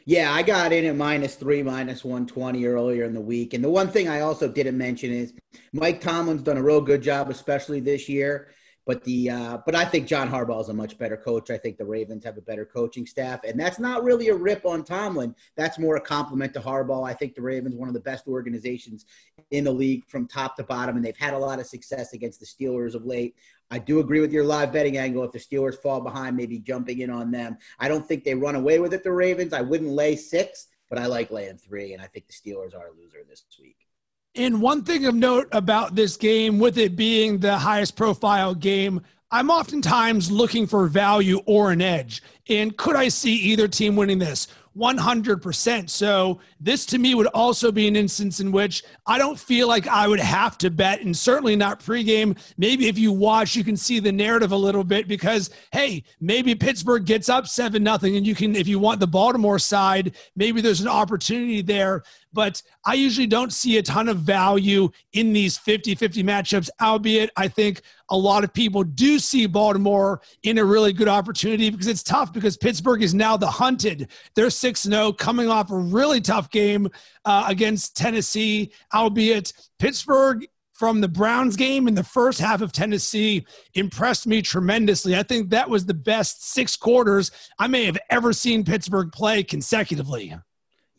Yeah, 0.05 0.33
I 0.33 0.41
got 0.41 0.73
in 0.73 0.85
at 0.85 0.95
minus 0.95 1.35
three, 1.35 1.61
minus 1.61 2.03
120 2.03 2.65
earlier 2.65 3.03
in 3.03 3.13
the 3.13 3.21
week. 3.21 3.53
And 3.53 3.63
the 3.63 3.69
one 3.69 3.87
thing 3.87 4.09
I 4.09 4.21
also 4.21 4.47
didn't 4.47 4.77
mention 4.77 5.11
is 5.11 5.33
Mike 5.73 6.01
Tomlin's 6.01 6.41
done 6.41 6.57
a 6.57 6.63
real 6.63 6.81
good 6.81 7.01
job, 7.01 7.29
especially 7.29 7.79
this 7.79 8.09
year. 8.09 8.49
But 8.87 9.03
the 9.03 9.29
uh, 9.29 9.57
but 9.63 9.75
I 9.75 9.85
think 9.85 10.07
John 10.07 10.27
Harbaugh 10.27 10.59
is 10.59 10.69
a 10.69 10.73
much 10.73 10.97
better 10.97 11.15
coach. 11.15 11.51
I 11.51 11.57
think 11.57 11.77
the 11.77 11.85
Ravens 11.85 12.25
have 12.25 12.37
a 12.37 12.41
better 12.41 12.65
coaching 12.65 13.05
staff, 13.05 13.41
and 13.43 13.59
that's 13.59 13.77
not 13.77 14.03
really 14.03 14.29
a 14.29 14.35
rip 14.35 14.65
on 14.65 14.83
Tomlin. 14.83 15.35
That's 15.55 15.77
more 15.77 15.97
a 15.97 16.01
compliment 16.01 16.51
to 16.55 16.61
Harbaugh. 16.61 17.07
I 17.07 17.13
think 17.13 17.35
the 17.35 17.43
Ravens 17.43 17.75
one 17.75 17.89
of 17.89 17.93
the 17.93 17.99
best 17.99 18.27
organizations 18.27 19.05
in 19.51 19.65
the 19.65 19.71
league 19.71 20.03
from 20.07 20.27
top 20.27 20.55
to 20.55 20.63
bottom, 20.63 20.95
and 20.95 21.05
they've 21.05 21.15
had 21.15 21.35
a 21.35 21.37
lot 21.37 21.59
of 21.59 21.67
success 21.67 22.13
against 22.13 22.39
the 22.39 22.45
Steelers 22.45 22.95
of 22.95 23.05
late. 23.05 23.35
I 23.71 23.79
do 23.79 23.99
agree 23.99 24.19
with 24.19 24.31
your 24.31 24.43
live 24.43 24.71
betting 24.71 24.97
angle. 24.97 25.23
If 25.23 25.31
the 25.31 25.39
Steelers 25.39 25.81
fall 25.81 26.01
behind, 26.01 26.37
maybe 26.37 26.59
jumping 26.59 26.99
in 26.99 27.09
on 27.09 27.31
them. 27.31 27.57
I 27.79 27.87
don't 27.87 28.05
think 28.05 28.23
they 28.23 28.35
run 28.35 28.55
away 28.55 28.79
with 28.79 28.93
it. 28.93 29.03
The 29.03 29.11
Ravens. 29.11 29.53
I 29.53 29.61
wouldn't 29.61 29.89
lay 29.89 30.15
six, 30.15 30.67
but 30.89 30.99
I 30.99 31.07
like 31.07 31.31
laying 31.31 31.57
three, 31.57 31.93
and 31.93 32.01
I 32.01 32.07
think 32.07 32.27
the 32.27 32.33
Steelers 32.33 32.75
are 32.75 32.87
a 32.87 32.91
loser 32.91 33.19
this 33.27 33.43
week. 33.59 33.77
And 34.35 34.61
one 34.61 34.83
thing 34.83 35.05
of 35.05 35.15
note 35.15 35.47
about 35.51 35.95
this 35.95 36.17
game, 36.17 36.59
with 36.59 36.77
it 36.77 36.95
being 36.95 37.39
the 37.39 37.57
highest 37.57 37.95
profile 37.95 38.53
game 38.53 39.01
I'm 39.33 39.49
oftentimes 39.49 40.29
looking 40.29 40.67
for 40.67 40.87
value 40.87 41.39
or 41.45 41.71
an 41.71 41.81
edge. 41.81 42.21
And 42.49 42.75
could 42.75 42.97
I 42.97 43.07
see 43.07 43.33
either 43.33 43.69
team 43.69 43.95
winning 43.95 44.19
this? 44.19 44.47
100%. 44.77 45.89
So, 45.89 46.39
this 46.59 46.85
to 46.87 46.97
me 46.97 47.15
would 47.15 47.27
also 47.27 47.71
be 47.71 47.87
an 47.87 47.95
instance 47.95 48.39
in 48.39 48.51
which 48.51 48.83
I 49.05 49.17
don't 49.17 49.37
feel 49.37 49.67
like 49.67 49.87
I 49.87 50.07
would 50.07 50.19
have 50.19 50.57
to 50.59 50.69
bet, 50.69 51.01
and 51.01 51.15
certainly 51.15 51.55
not 51.55 51.79
pregame. 51.79 52.37
Maybe 52.57 52.87
if 52.87 52.97
you 52.97 53.11
watch, 53.11 53.55
you 53.55 53.63
can 53.63 53.75
see 53.75 53.99
the 53.99 54.11
narrative 54.11 54.51
a 54.51 54.57
little 54.57 54.83
bit 54.83 55.07
because, 55.07 55.49
hey, 55.71 56.03
maybe 56.19 56.55
Pittsburgh 56.55 57.05
gets 57.05 57.27
up 57.27 57.47
7 57.47 57.83
nothing, 57.83 58.15
and 58.15 58.25
you 58.25 58.35
can, 58.35 58.55
if 58.55 58.67
you 58.67 58.79
want 58.79 58.99
the 58.99 59.07
Baltimore 59.07 59.59
side, 59.59 60.15
maybe 60.35 60.61
there's 60.61 60.81
an 60.81 60.87
opportunity 60.87 61.61
there. 61.61 62.03
But 62.33 62.61
I 62.85 62.93
usually 62.93 63.27
don't 63.27 63.51
see 63.51 63.77
a 63.77 63.83
ton 63.83 64.07
of 64.07 64.19
value 64.19 64.89
in 65.13 65.33
these 65.33 65.57
50 65.57 65.95
50 65.95 66.23
matchups, 66.23 66.69
albeit 66.81 67.29
I 67.35 67.47
think 67.47 67.81
a 68.09 68.17
lot 68.17 68.43
of 68.43 68.53
people 68.53 68.83
do 68.83 69.19
see 69.19 69.45
Baltimore 69.45 70.21
in 70.43 70.57
a 70.57 70.65
really 70.65 70.93
good 70.93 71.07
opportunity 71.07 71.69
because 71.69 71.87
it's 71.87 72.03
tough 72.03 72.31
because 72.33 72.57
Pittsburgh 72.57 73.03
is 73.03 73.13
now 73.13 73.37
the 73.37 73.47
hunted. 73.47 74.09
They're 74.35 74.49
6 74.49 74.81
0, 74.81 75.13
coming 75.13 75.49
off 75.49 75.71
a 75.71 75.77
really 75.77 76.21
tough 76.21 76.49
game 76.49 76.89
uh, 77.25 77.45
against 77.47 77.95
Tennessee, 77.97 78.71
albeit 78.93 79.53
Pittsburgh 79.79 80.45
from 80.81 80.99
the 80.99 81.07
Browns 81.07 81.55
game 81.55 81.87
in 81.87 81.93
the 81.93 82.03
first 82.03 82.39
half 82.39 82.61
of 82.61 82.71
Tennessee 82.71 83.45
impressed 83.75 84.25
me 84.25 84.41
tremendously. 84.41 85.15
I 85.15 85.21
think 85.21 85.51
that 85.51 85.69
was 85.69 85.85
the 85.85 85.93
best 85.93 86.43
six 86.43 86.75
quarters 86.75 87.29
I 87.59 87.67
may 87.67 87.85
have 87.85 87.99
ever 88.09 88.33
seen 88.33 88.63
Pittsburgh 88.63 89.11
play 89.11 89.43
consecutively. 89.43 90.33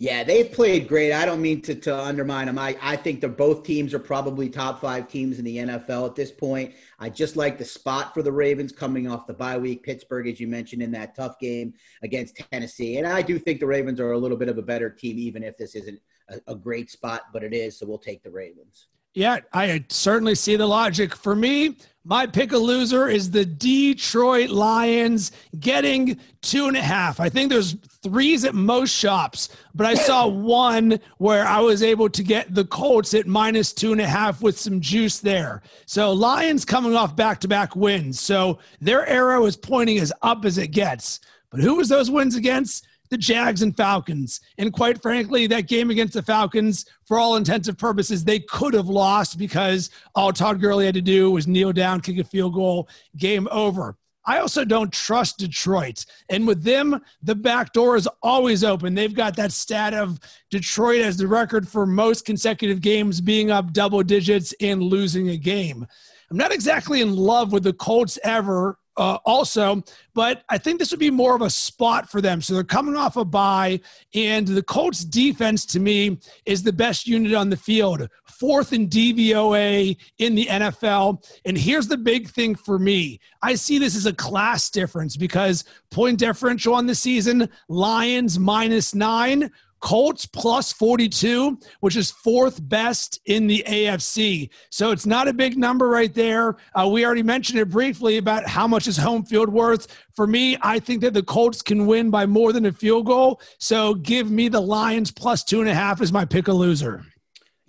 Yeah, 0.02 0.24
they've 0.24 0.50
played 0.50 0.88
great. 0.88 1.12
I 1.12 1.24
don't 1.24 1.40
mean 1.40 1.62
to, 1.62 1.76
to 1.76 1.96
undermine 1.96 2.46
them. 2.46 2.58
I, 2.58 2.76
I 2.82 2.96
think 2.96 3.20
that 3.20 3.36
both 3.36 3.62
teams 3.62 3.94
are 3.94 4.00
probably 4.00 4.48
top 4.48 4.80
five 4.80 5.06
teams 5.06 5.38
in 5.38 5.44
the 5.44 5.58
NFL 5.58 6.06
at 6.06 6.16
this 6.16 6.32
point. 6.32 6.74
I 6.98 7.08
just 7.08 7.36
like 7.36 7.56
the 7.56 7.64
spot 7.64 8.12
for 8.12 8.20
the 8.20 8.32
Ravens 8.32 8.72
coming 8.72 9.08
off 9.08 9.28
the 9.28 9.32
bye 9.32 9.56
week. 9.56 9.84
Pittsburgh, 9.84 10.26
as 10.26 10.40
you 10.40 10.48
mentioned, 10.48 10.82
in 10.82 10.90
that 10.90 11.14
tough 11.14 11.38
game 11.38 11.74
against 12.02 12.34
Tennessee. 12.50 12.98
And 12.98 13.06
I 13.06 13.22
do 13.22 13.38
think 13.38 13.60
the 13.60 13.68
Ravens 13.68 14.00
are 14.00 14.10
a 14.10 14.18
little 14.18 14.36
bit 14.36 14.48
of 14.48 14.58
a 14.58 14.62
better 14.62 14.90
team, 14.90 15.20
even 15.20 15.44
if 15.44 15.56
this 15.56 15.76
isn't 15.76 16.00
a, 16.30 16.40
a 16.48 16.56
great 16.56 16.90
spot, 16.90 17.26
but 17.32 17.44
it 17.44 17.54
is. 17.54 17.78
So 17.78 17.86
we'll 17.86 17.98
take 17.98 18.24
the 18.24 18.30
Ravens. 18.32 18.88
Yeah, 19.14 19.38
I 19.52 19.84
certainly 19.88 20.34
see 20.34 20.56
the 20.56 20.66
logic. 20.66 21.14
For 21.14 21.36
me, 21.36 21.76
my 22.04 22.26
pick 22.26 22.52
a 22.52 22.58
loser 22.58 23.08
is 23.08 23.30
the 23.30 23.44
Detroit 23.44 24.50
Lions 24.50 25.30
getting 25.60 26.18
two 26.40 26.66
and 26.66 26.76
a 26.76 26.82
half. 26.82 27.20
I 27.20 27.28
think 27.28 27.50
there's 27.50 27.76
threes 28.02 28.44
at 28.44 28.54
most 28.54 28.90
shops, 28.90 29.50
but 29.74 29.86
I 29.86 29.94
saw 29.94 30.26
one 30.28 30.98
where 31.18 31.46
I 31.46 31.60
was 31.60 31.82
able 31.82 32.08
to 32.10 32.22
get 32.24 32.54
the 32.54 32.64
Colts 32.64 33.14
at 33.14 33.28
minus 33.28 33.72
two 33.72 33.92
and 33.92 34.00
a 34.00 34.06
half 34.06 34.42
with 34.42 34.58
some 34.58 34.80
juice 34.80 35.20
there. 35.20 35.62
So 35.86 36.12
Lions 36.12 36.64
coming 36.64 36.96
off 36.96 37.14
back 37.14 37.40
to 37.40 37.48
back 37.48 37.76
wins. 37.76 38.18
So 38.18 38.58
their 38.80 39.06
arrow 39.06 39.46
is 39.46 39.56
pointing 39.56 39.98
as 39.98 40.12
up 40.22 40.44
as 40.44 40.58
it 40.58 40.68
gets. 40.68 41.20
But 41.50 41.60
who 41.60 41.76
was 41.76 41.88
those 41.88 42.10
wins 42.10 42.34
against? 42.34 42.86
The 43.12 43.18
Jags 43.18 43.60
and 43.60 43.76
Falcons. 43.76 44.40
And 44.56 44.72
quite 44.72 45.02
frankly, 45.02 45.46
that 45.46 45.68
game 45.68 45.90
against 45.90 46.14
the 46.14 46.22
Falcons, 46.22 46.86
for 47.06 47.18
all 47.18 47.36
intensive 47.36 47.76
purposes, 47.76 48.24
they 48.24 48.40
could 48.40 48.72
have 48.72 48.88
lost 48.88 49.36
because 49.38 49.90
all 50.14 50.32
Todd 50.32 50.62
Gurley 50.62 50.86
had 50.86 50.94
to 50.94 51.02
do 51.02 51.30
was 51.30 51.46
kneel 51.46 51.74
down, 51.74 52.00
kick 52.00 52.18
a 52.18 52.24
field 52.24 52.54
goal, 52.54 52.88
game 53.18 53.46
over. 53.50 53.98
I 54.24 54.38
also 54.38 54.64
don't 54.64 54.90
trust 54.90 55.38
Detroit. 55.38 56.06
And 56.30 56.46
with 56.46 56.62
them, 56.62 57.02
the 57.22 57.34
back 57.34 57.74
door 57.74 57.96
is 57.96 58.08
always 58.22 58.64
open. 58.64 58.94
They've 58.94 59.12
got 59.12 59.36
that 59.36 59.52
stat 59.52 59.92
of 59.92 60.18
Detroit 60.50 61.02
as 61.02 61.18
the 61.18 61.26
record 61.26 61.68
for 61.68 61.84
most 61.84 62.24
consecutive 62.24 62.80
games 62.80 63.20
being 63.20 63.50
up 63.50 63.74
double 63.74 64.02
digits 64.02 64.54
and 64.58 64.82
losing 64.82 65.28
a 65.28 65.36
game. 65.36 65.86
I'm 66.30 66.38
not 66.38 66.54
exactly 66.54 67.02
in 67.02 67.14
love 67.14 67.52
with 67.52 67.64
the 67.64 67.74
Colts 67.74 68.18
ever 68.24 68.78
uh, 68.96 69.18
also, 69.24 69.82
but 70.14 70.42
I 70.48 70.58
think 70.58 70.78
this 70.78 70.90
would 70.90 71.00
be 71.00 71.10
more 71.10 71.34
of 71.34 71.42
a 71.42 71.50
spot 71.50 72.10
for 72.10 72.20
them. 72.20 72.42
So 72.42 72.54
they're 72.54 72.64
coming 72.64 72.96
off 72.96 73.16
a 73.16 73.24
bye, 73.24 73.80
and 74.14 74.46
the 74.46 74.62
Colts 74.62 75.04
defense 75.04 75.64
to 75.66 75.80
me 75.80 76.18
is 76.44 76.62
the 76.62 76.72
best 76.72 77.06
unit 77.06 77.32
on 77.34 77.48
the 77.48 77.56
field, 77.56 78.08
fourth 78.26 78.72
in 78.72 78.88
DVOA 78.88 79.96
in 80.18 80.34
the 80.34 80.46
NFL. 80.46 81.24
And 81.44 81.56
here's 81.56 81.88
the 81.88 81.96
big 81.96 82.28
thing 82.28 82.54
for 82.54 82.78
me 82.78 83.20
I 83.42 83.54
see 83.54 83.78
this 83.78 83.96
as 83.96 84.06
a 84.06 84.12
class 84.12 84.68
difference 84.70 85.16
because 85.16 85.64
point 85.90 86.18
differential 86.18 86.74
on 86.74 86.86
the 86.86 86.94
season 86.94 87.48
Lions 87.68 88.38
minus 88.38 88.94
nine. 88.94 89.50
Colts 89.82 90.24
plus 90.24 90.72
42, 90.72 91.58
which 91.80 91.96
is 91.96 92.10
fourth 92.10 92.66
best 92.68 93.20
in 93.26 93.48
the 93.48 93.64
AFC. 93.66 94.48
So 94.70 94.92
it's 94.92 95.06
not 95.06 95.26
a 95.26 95.32
big 95.32 95.58
number 95.58 95.88
right 95.88 96.14
there. 96.14 96.56
Uh, 96.74 96.88
we 96.88 97.04
already 97.04 97.24
mentioned 97.24 97.58
it 97.58 97.68
briefly 97.68 98.16
about 98.16 98.46
how 98.46 98.68
much 98.68 98.86
is 98.86 98.96
home 98.96 99.24
field 99.24 99.48
worth. 99.48 99.88
For 100.14 100.26
me, 100.26 100.56
I 100.62 100.78
think 100.78 101.00
that 101.02 101.14
the 101.14 101.22
Colts 101.22 101.62
can 101.62 101.86
win 101.86 102.10
by 102.10 102.26
more 102.26 102.52
than 102.52 102.66
a 102.66 102.72
field 102.72 103.06
goal. 103.06 103.40
So 103.58 103.94
give 103.94 104.30
me 104.30 104.48
the 104.48 104.60
Lions 104.60 105.10
plus 105.10 105.42
two 105.42 105.60
and 105.60 105.68
a 105.68 105.74
half 105.74 106.00
as 106.00 106.12
my 106.12 106.24
pick 106.24 106.46
a 106.46 106.52
loser. 106.52 107.04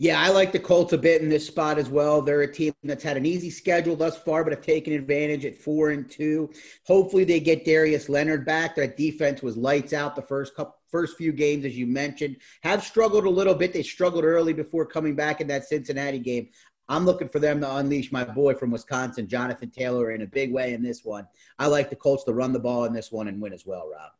Yeah, 0.03 0.19
I 0.21 0.31
like 0.31 0.51
the 0.51 0.59
Colts 0.59 0.91
a 0.91 0.97
bit 0.97 1.21
in 1.21 1.29
this 1.29 1.47
spot 1.47 1.77
as 1.77 1.87
well. 1.87 2.21
They're 2.21 2.41
a 2.41 2.53
team 2.53 2.73
that's 2.83 3.05
had 3.05 3.15
an 3.15 3.25
easy 3.25 3.49
schedule 3.49 3.95
thus 3.95 4.17
far, 4.17 4.43
but 4.43 4.51
have 4.51 4.61
taken 4.61 4.91
advantage 4.91 5.45
at 5.45 5.55
four 5.55 5.91
and 5.91 6.11
two. 6.11 6.51
Hopefully, 6.85 7.23
they 7.23 7.39
get 7.39 7.63
Darius 7.63 8.09
Leonard 8.09 8.45
back. 8.45 8.75
That 8.75 8.97
defense 8.97 9.41
was 9.41 9.55
lights 9.55 9.93
out 9.93 10.17
the 10.17 10.21
first 10.21 10.57
couple 10.57 10.75
first 10.89 11.15
few 11.15 11.31
games, 11.31 11.63
as 11.63 11.77
you 11.77 11.87
mentioned, 11.87 12.35
have 12.63 12.83
struggled 12.83 13.23
a 13.23 13.29
little 13.29 13.55
bit. 13.55 13.71
They 13.71 13.81
struggled 13.81 14.25
early 14.25 14.51
before 14.51 14.85
coming 14.85 15.15
back 15.15 15.39
in 15.39 15.47
that 15.47 15.69
Cincinnati 15.69 16.19
game. 16.19 16.49
I'm 16.89 17.05
looking 17.05 17.29
for 17.29 17.39
them 17.39 17.61
to 17.61 17.75
unleash 17.77 18.11
my 18.11 18.25
boy 18.25 18.55
from 18.55 18.71
Wisconsin, 18.71 19.29
Jonathan 19.29 19.71
Taylor, 19.71 20.11
in 20.11 20.23
a 20.23 20.27
big 20.27 20.51
way 20.51 20.73
in 20.73 20.83
this 20.83 21.05
one. 21.05 21.25
I 21.57 21.67
like 21.67 21.89
the 21.89 21.95
Colts 21.95 22.25
to 22.25 22.33
run 22.33 22.51
the 22.51 22.59
ball 22.59 22.83
in 22.83 22.91
this 22.91 23.09
one 23.09 23.29
and 23.29 23.41
win 23.41 23.53
as 23.53 23.65
well, 23.65 23.89
Rob. 23.89 24.11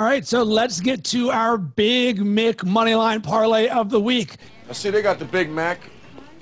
All 0.00 0.06
right, 0.06 0.26
so 0.26 0.42
let's 0.42 0.80
get 0.80 1.04
to 1.04 1.30
our 1.30 1.58
big 1.58 2.20
Mick 2.20 2.64
Moneyline 2.64 3.22
parlay 3.22 3.68
of 3.68 3.90
the 3.90 4.00
week. 4.00 4.36
I 4.66 4.72
see 4.72 4.88
they 4.88 5.02
got 5.02 5.18
the 5.18 5.26
Big 5.26 5.50
Mac. 5.50 5.78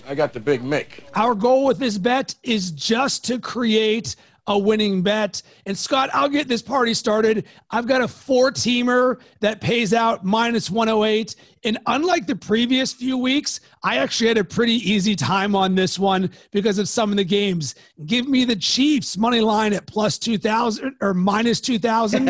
I 0.06 0.14
got 0.14 0.32
the 0.32 0.38
Big 0.38 0.62
Mick. 0.62 1.02
Our 1.16 1.34
goal 1.34 1.64
with 1.64 1.80
this 1.80 1.98
bet 1.98 2.36
is 2.44 2.70
just 2.70 3.24
to 3.24 3.40
create 3.40 4.14
a 4.46 4.56
winning 4.56 5.02
bet. 5.02 5.42
And 5.66 5.76
Scott, 5.76 6.08
I'll 6.12 6.28
get 6.28 6.46
this 6.46 6.62
party 6.62 6.94
started. 6.94 7.46
I've 7.68 7.88
got 7.88 8.00
a 8.00 8.06
four 8.06 8.52
teamer 8.52 9.18
that 9.40 9.60
pays 9.60 9.92
out 9.92 10.24
minus 10.24 10.70
108. 10.70 11.34
And 11.64 11.78
unlike 11.86 12.26
the 12.26 12.36
previous 12.36 12.92
few 12.92 13.18
weeks, 13.18 13.60
I 13.82 13.96
actually 13.96 14.28
had 14.28 14.38
a 14.38 14.44
pretty 14.44 14.74
easy 14.74 15.14
time 15.14 15.54
on 15.54 15.74
this 15.74 15.98
one 15.98 16.30
because 16.50 16.78
of 16.78 16.88
some 16.88 17.10
of 17.10 17.16
the 17.16 17.24
games. 17.24 17.74
Give 18.06 18.28
me 18.28 18.44
the 18.44 18.56
Chiefs 18.56 19.16
money 19.16 19.40
line 19.40 19.72
at 19.72 19.86
plus 19.86 20.18
2,000 20.18 20.96
or 21.00 21.14
minus 21.14 21.60
2,000. 21.60 22.26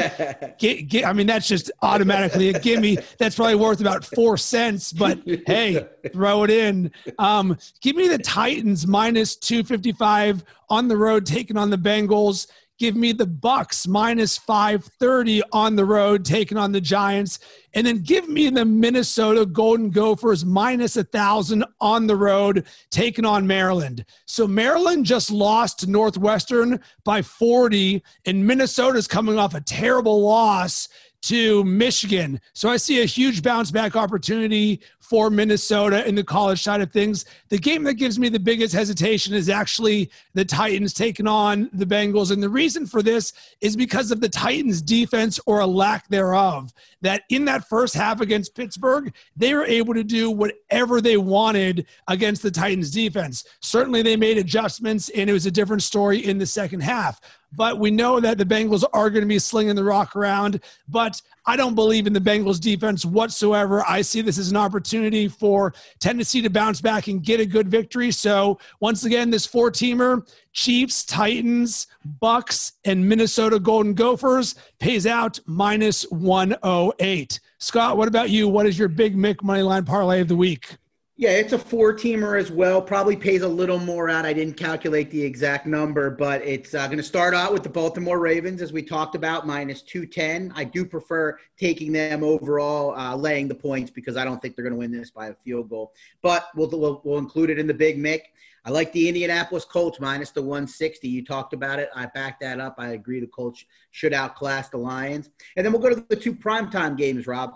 get, 0.58 0.82
get, 0.88 1.04
I 1.04 1.12
mean, 1.12 1.26
that's 1.26 1.48
just 1.48 1.70
automatically 1.82 2.50
a 2.50 2.58
gimme. 2.58 2.98
That's 3.18 3.36
probably 3.36 3.56
worth 3.56 3.80
about 3.80 4.04
four 4.04 4.36
cents, 4.36 4.92
but 4.92 5.20
hey, 5.46 5.86
throw 6.12 6.44
it 6.44 6.50
in. 6.50 6.90
Um, 7.18 7.56
give 7.80 7.96
me 7.96 8.08
the 8.08 8.18
Titans 8.18 8.86
minus 8.86 9.36
255 9.36 10.44
on 10.70 10.88
the 10.88 10.96
road, 10.96 11.26
taking 11.26 11.56
on 11.56 11.70
the 11.70 11.78
Bengals. 11.78 12.46
Give 12.78 12.94
me 12.94 13.10
the 13.10 13.26
Bucs 13.26 13.88
minus 13.88 14.38
530 14.38 15.42
on 15.52 15.74
the 15.74 15.84
road, 15.84 16.24
taking 16.24 16.56
on 16.56 16.70
the 16.70 16.80
Giants. 16.80 17.40
And 17.74 17.84
then 17.86 17.98
give 17.98 18.28
me 18.28 18.50
the 18.50 18.64
Minnesota 18.64 19.44
Golden 19.44 19.90
Gophers 19.90 20.44
minus 20.44 20.96
a 20.96 21.02
thousand 21.02 21.64
on 21.80 22.06
the 22.06 22.14
road, 22.14 22.66
taking 22.90 23.24
on 23.24 23.46
Maryland. 23.48 24.04
So 24.26 24.46
Maryland 24.46 25.06
just 25.06 25.30
lost 25.30 25.80
to 25.80 25.90
Northwestern 25.90 26.80
by 27.04 27.20
40, 27.20 28.02
and 28.26 28.46
Minnesota's 28.46 29.08
coming 29.08 29.38
off 29.38 29.54
a 29.54 29.60
terrible 29.60 30.22
loss 30.22 30.88
to 31.20 31.64
Michigan. 31.64 32.40
So 32.52 32.68
I 32.68 32.76
see 32.76 33.02
a 33.02 33.06
huge 33.06 33.42
bounce 33.42 33.70
back 33.70 33.96
opportunity 33.96 34.80
for 35.08 35.30
Minnesota 35.30 36.06
in 36.06 36.14
the 36.14 36.24
college 36.24 36.62
side 36.62 36.80
of 36.80 36.92
things. 36.92 37.24
The 37.48 37.58
game 37.58 37.82
that 37.84 37.94
gives 37.94 38.18
me 38.18 38.28
the 38.28 38.38
biggest 38.38 38.74
hesitation 38.74 39.34
is 39.34 39.48
actually 39.48 40.10
the 40.34 40.44
Titans 40.44 40.92
taking 40.92 41.26
on 41.26 41.70
the 41.72 41.86
Bengals. 41.86 42.30
And 42.30 42.42
the 42.42 42.48
reason 42.48 42.86
for 42.86 43.02
this 43.02 43.32
is 43.60 43.74
because 43.74 44.10
of 44.10 44.20
the 44.20 44.28
Titans' 44.28 44.82
defense 44.82 45.40
or 45.46 45.60
a 45.60 45.66
lack 45.66 46.08
thereof. 46.08 46.72
That 47.00 47.22
in 47.30 47.44
that 47.46 47.68
first 47.68 47.94
half 47.94 48.20
against 48.20 48.56
Pittsburgh, 48.56 49.14
they 49.36 49.54
were 49.54 49.64
able 49.64 49.94
to 49.94 50.04
do 50.04 50.30
whatever 50.30 51.00
they 51.00 51.16
wanted 51.16 51.86
against 52.08 52.42
the 52.42 52.50
Titans' 52.50 52.90
defense. 52.90 53.44
Certainly, 53.60 54.02
they 54.02 54.16
made 54.16 54.36
adjustments, 54.36 55.08
and 55.10 55.30
it 55.30 55.32
was 55.32 55.46
a 55.46 55.50
different 55.50 55.84
story 55.84 56.24
in 56.24 56.38
the 56.38 56.46
second 56.46 56.80
half 56.80 57.20
but 57.52 57.78
we 57.78 57.90
know 57.90 58.20
that 58.20 58.38
the 58.38 58.44
Bengals 58.44 58.84
are 58.92 59.10
going 59.10 59.22
to 59.22 59.28
be 59.28 59.38
slinging 59.38 59.74
the 59.74 59.84
rock 59.84 60.14
around. 60.14 60.60
But 60.86 61.20
I 61.48 61.56
don't 61.56 61.74
believe 61.74 62.06
in 62.06 62.12
the 62.12 62.20
Bengals 62.20 62.60
defense 62.60 63.06
whatsoever. 63.06 63.82
I 63.88 64.02
see 64.02 64.20
this 64.20 64.36
as 64.36 64.50
an 64.50 64.56
opportunity 64.58 65.28
for 65.28 65.72
Tennessee 65.98 66.42
to 66.42 66.50
bounce 66.50 66.82
back 66.82 67.08
and 67.08 67.24
get 67.24 67.40
a 67.40 67.46
good 67.46 67.68
victory. 67.68 68.10
So 68.10 68.58
once 68.80 69.04
again, 69.04 69.30
this 69.30 69.46
four 69.46 69.70
teamer, 69.70 70.28
Chiefs, 70.52 71.06
Titans, 71.06 71.86
Bucs, 72.20 72.72
and 72.84 73.08
Minnesota 73.08 73.58
Golden 73.58 73.94
Gophers 73.94 74.56
pays 74.78 75.06
out 75.06 75.40
minus 75.46 76.02
108. 76.10 77.40
Scott, 77.56 77.96
what 77.96 78.08
about 78.08 78.28
you? 78.28 78.46
What 78.46 78.66
is 78.66 78.78
your 78.78 78.88
big 78.88 79.16
Mick 79.16 79.42
money 79.42 79.62
line 79.62 79.86
parlay 79.86 80.20
of 80.20 80.28
the 80.28 80.36
week? 80.36 80.76
Yeah, 81.20 81.30
it's 81.30 81.52
a 81.52 81.58
four 81.58 81.94
teamer 81.94 82.38
as 82.38 82.48
well. 82.48 82.80
Probably 82.80 83.16
pays 83.16 83.42
a 83.42 83.48
little 83.48 83.80
more 83.80 84.08
out. 84.08 84.24
I 84.24 84.32
didn't 84.32 84.54
calculate 84.54 85.10
the 85.10 85.20
exact 85.20 85.66
number, 85.66 86.10
but 86.10 86.42
it's 86.42 86.74
uh, 86.74 86.86
going 86.86 86.98
to 86.98 87.02
start 87.02 87.34
out 87.34 87.52
with 87.52 87.64
the 87.64 87.68
Baltimore 87.68 88.20
Ravens, 88.20 88.62
as 88.62 88.72
we 88.72 88.84
talked 88.84 89.16
about, 89.16 89.44
minus 89.44 89.82
210. 89.82 90.52
I 90.54 90.62
do 90.62 90.84
prefer 90.84 91.36
taking 91.58 91.90
them 91.90 92.22
overall, 92.22 92.96
uh, 92.96 93.16
laying 93.16 93.48
the 93.48 93.54
points, 93.56 93.90
because 93.90 94.16
I 94.16 94.22
don't 94.22 94.40
think 94.40 94.54
they're 94.54 94.62
going 94.62 94.74
to 94.74 94.78
win 94.78 94.92
this 94.92 95.10
by 95.10 95.26
a 95.26 95.34
field 95.34 95.68
goal. 95.68 95.92
But 96.22 96.50
we'll, 96.54 96.70
we'll, 96.70 97.02
we'll 97.02 97.18
include 97.18 97.50
it 97.50 97.58
in 97.58 97.66
the 97.66 97.74
Big 97.74 97.98
Mick. 97.98 98.20
I 98.64 98.70
like 98.70 98.92
the 98.92 99.08
Indianapolis 99.08 99.64
Colts 99.64 99.98
minus 99.98 100.30
the 100.30 100.42
160. 100.42 101.08
You 101.08 101.24
talked 101.24 101.52
about 101.52 101.80
it. 101.80 101.90
I 101.96 102.06
backed 102.06 102.42
that 102.42 102.60
up. 102.60 102.76
I 102.78 102.90
agree 102.90 103.18
the 103.18 103.26
Colts 103.26 103.64
should 103.90 104.14
outclass 104.14 104.68
the 104.68 104.78
Lions. 104.78 105.30
And 105.56 105.66
then 105.66 105.72
we'll 105.72 105.82
go 105.82 105.88
to 105.88 106.06
the 106.08 106.14
two 106.14 106.32
primetime 106.32 106.96
games, 106.96 107.26
Rob 107.26 107.54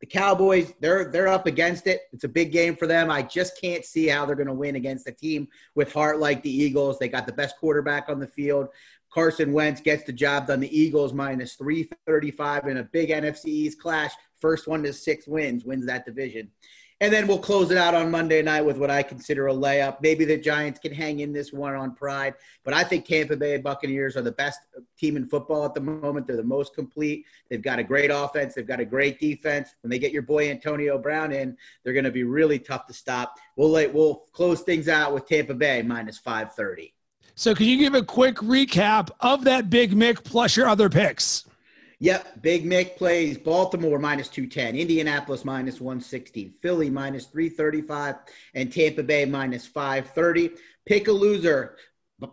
the 0.00 0.06
Cowboys, 0.06 0.72
they're 0.80 1.10
they're 1.10 1.28
up 1.28 1.46
against 1.46 1.86
it. 1.86 2.02
It's 2.12 2.24
a 2.24 2.28
big 2.28 2.52
game 2.52 2.74
for 2.74 2.86
them. 2.86 3.10
I 3.10 3.22
just 3.22 3.60
can't 3.60 3.84
see 3.84 4.06
how 4.08 4.24
they're 4.24 4.34
going 4.34 4.46
to 4.46 4.54
win 4.54 4.76
against 4.76 5.06
a 5.06 5.12
team 5.12 5.46
with 5.74 5.92
heart 5.92 6.18
like 6.18 6.42
the 6.42 6.50
Eagles. 6.50 6.98
They 6.98 7.08
got 7.08 7.26
the 7.26 7.32
best 7.32 7.56
quarterback 7.58 8.08
on 8.08 8.18
the 8.18 8.26
field. 8.26 8.68
Carson 9.12 9.52
Wentz 9.52 9.80
gets 9.80 10.04
the 10.04 10.12
job 10.12 10.46
done. 10.46 10.60
The 10.60 10.78
Eagles 10.78 11.12
minus 11.12 11.54
335 11.54 12.68
in 12.68 12.78
a 12.78 12.84
big 12.84 13.10
NFC 13.10 13.46
East 13.46 13.80
clash. 13.80 14.12
First 14.40 14.68
one 14.68 14.82
to 14.84 14.92
six 14.92 15.26
wins, 15.26 15.64
wins 15.64 15.84
that 15.86 16.06
division. 16.06 16.50
And 17.02 17.10
then 17.10 17.26
we'll 17.26 17.38
close 17.38 17.70
it 17.70 17.78
out 17.78 17.94
on 17.94 18.10
Monday 18.10 18.42
night 18.42 18.60
with 18.60 18.76
what 18.76 18.90
I 18.90 19.02
consider 19.02 19.48
a 19.48 19.54
layup. 19.54 20.02
Maybe 20.02 20.26
the 20.26 20.36
Giants 20.36 20.78
can 20.78 20.92
hang 20.92 21.20
in 21.20 21.32
this 21.32 21.50
one 21.50 21.74
on 21.74 21.94
pride, 21.94 22.34
but 22.62 22.74
I 22.74 22.84
think 22.84 23.06
Tampa 23.06 23.36
Bay 23.36 23.56
Buccaneers 23.56 24.18
are 24.18 24.22
the 24.22 24.32
best 24.32 24.60
team 24.98 25.16
in 25.16 25.26
football 25.26 25.64
at 25.64 25.72
the 25.72 25.80
moment. 25.80 26.26
They're 26.26 26.36
the 26.36 26.42
most 26.42 26.74
complete. 26.74 27.24
They've 27.48 27.62
got 27.62 27.78
a 27.78 27.82
great 27.82 28.10
offense. 28.10 28.54
They've 28.54 28.66
got 28.66 28.80
a 28.80 28.84
great 28.84 29.18
defense. 29.18 29.74
When 29.82 29.90
they 29.90 29.98
get 29.98 30.12
your 30.12 30.22
boy 30.22 30.50
Antonio 30.50 30.98
Brown 30.98 31.32
in, 31.32 31.56
they're 31.82 31.94
going 31.94 32.04
to 32.04 32.10
be 32.10 32.24
really 32.24 32.58
tough 32.58 32.86
to 32.88 32.92
stop. 32.92 33.34
We'll 33.56 33.72
we'll 33.92 34.26
close 34.32 34.60
things 34.60 34.86
out 34.86 35.14
with 35.14 35.26
Tampa 35.26 35.54
Bay 35.54 35.80
minus 35.80 36.18
530. 36.18 36.92
So, 37.34 37.54
can 37.54 37.64
you 37.64 37.78
give 37.78 37.94
a 37.94 38.02
quick 38.02 38.36
recap 38.36 39.08
of 39.20 39.44
that 39.44 39.70
Big 39.70 39.92
Mick 39.92 40.22
plus 40.22 40.54
your 40.54 40.68
other 40.68 40.90
picks? 40.90 41.46
Yep, 42.02 42.40
Big 42.40 42.64
Mick 42.64 42.96
plays 42.96 43.36
Baltimore 43.36 43.98
minus 43.98 44.28
210, 44.28 44.74
Indianapolis 44.74 45.44
minus 45.44 45.82
160, 45.82 46.54
Philly 46.62 46.88
minus 46.88 47.26
335, 47.26 48.16
and 48.54 48.72
Tampa 48.72 49.02
Bay 49.02 49.26
minus 49.26 49.66
530. 49.66 50.50
Pick 50.86 51.08
a 51.08 51.12
loser. 51.12 51.76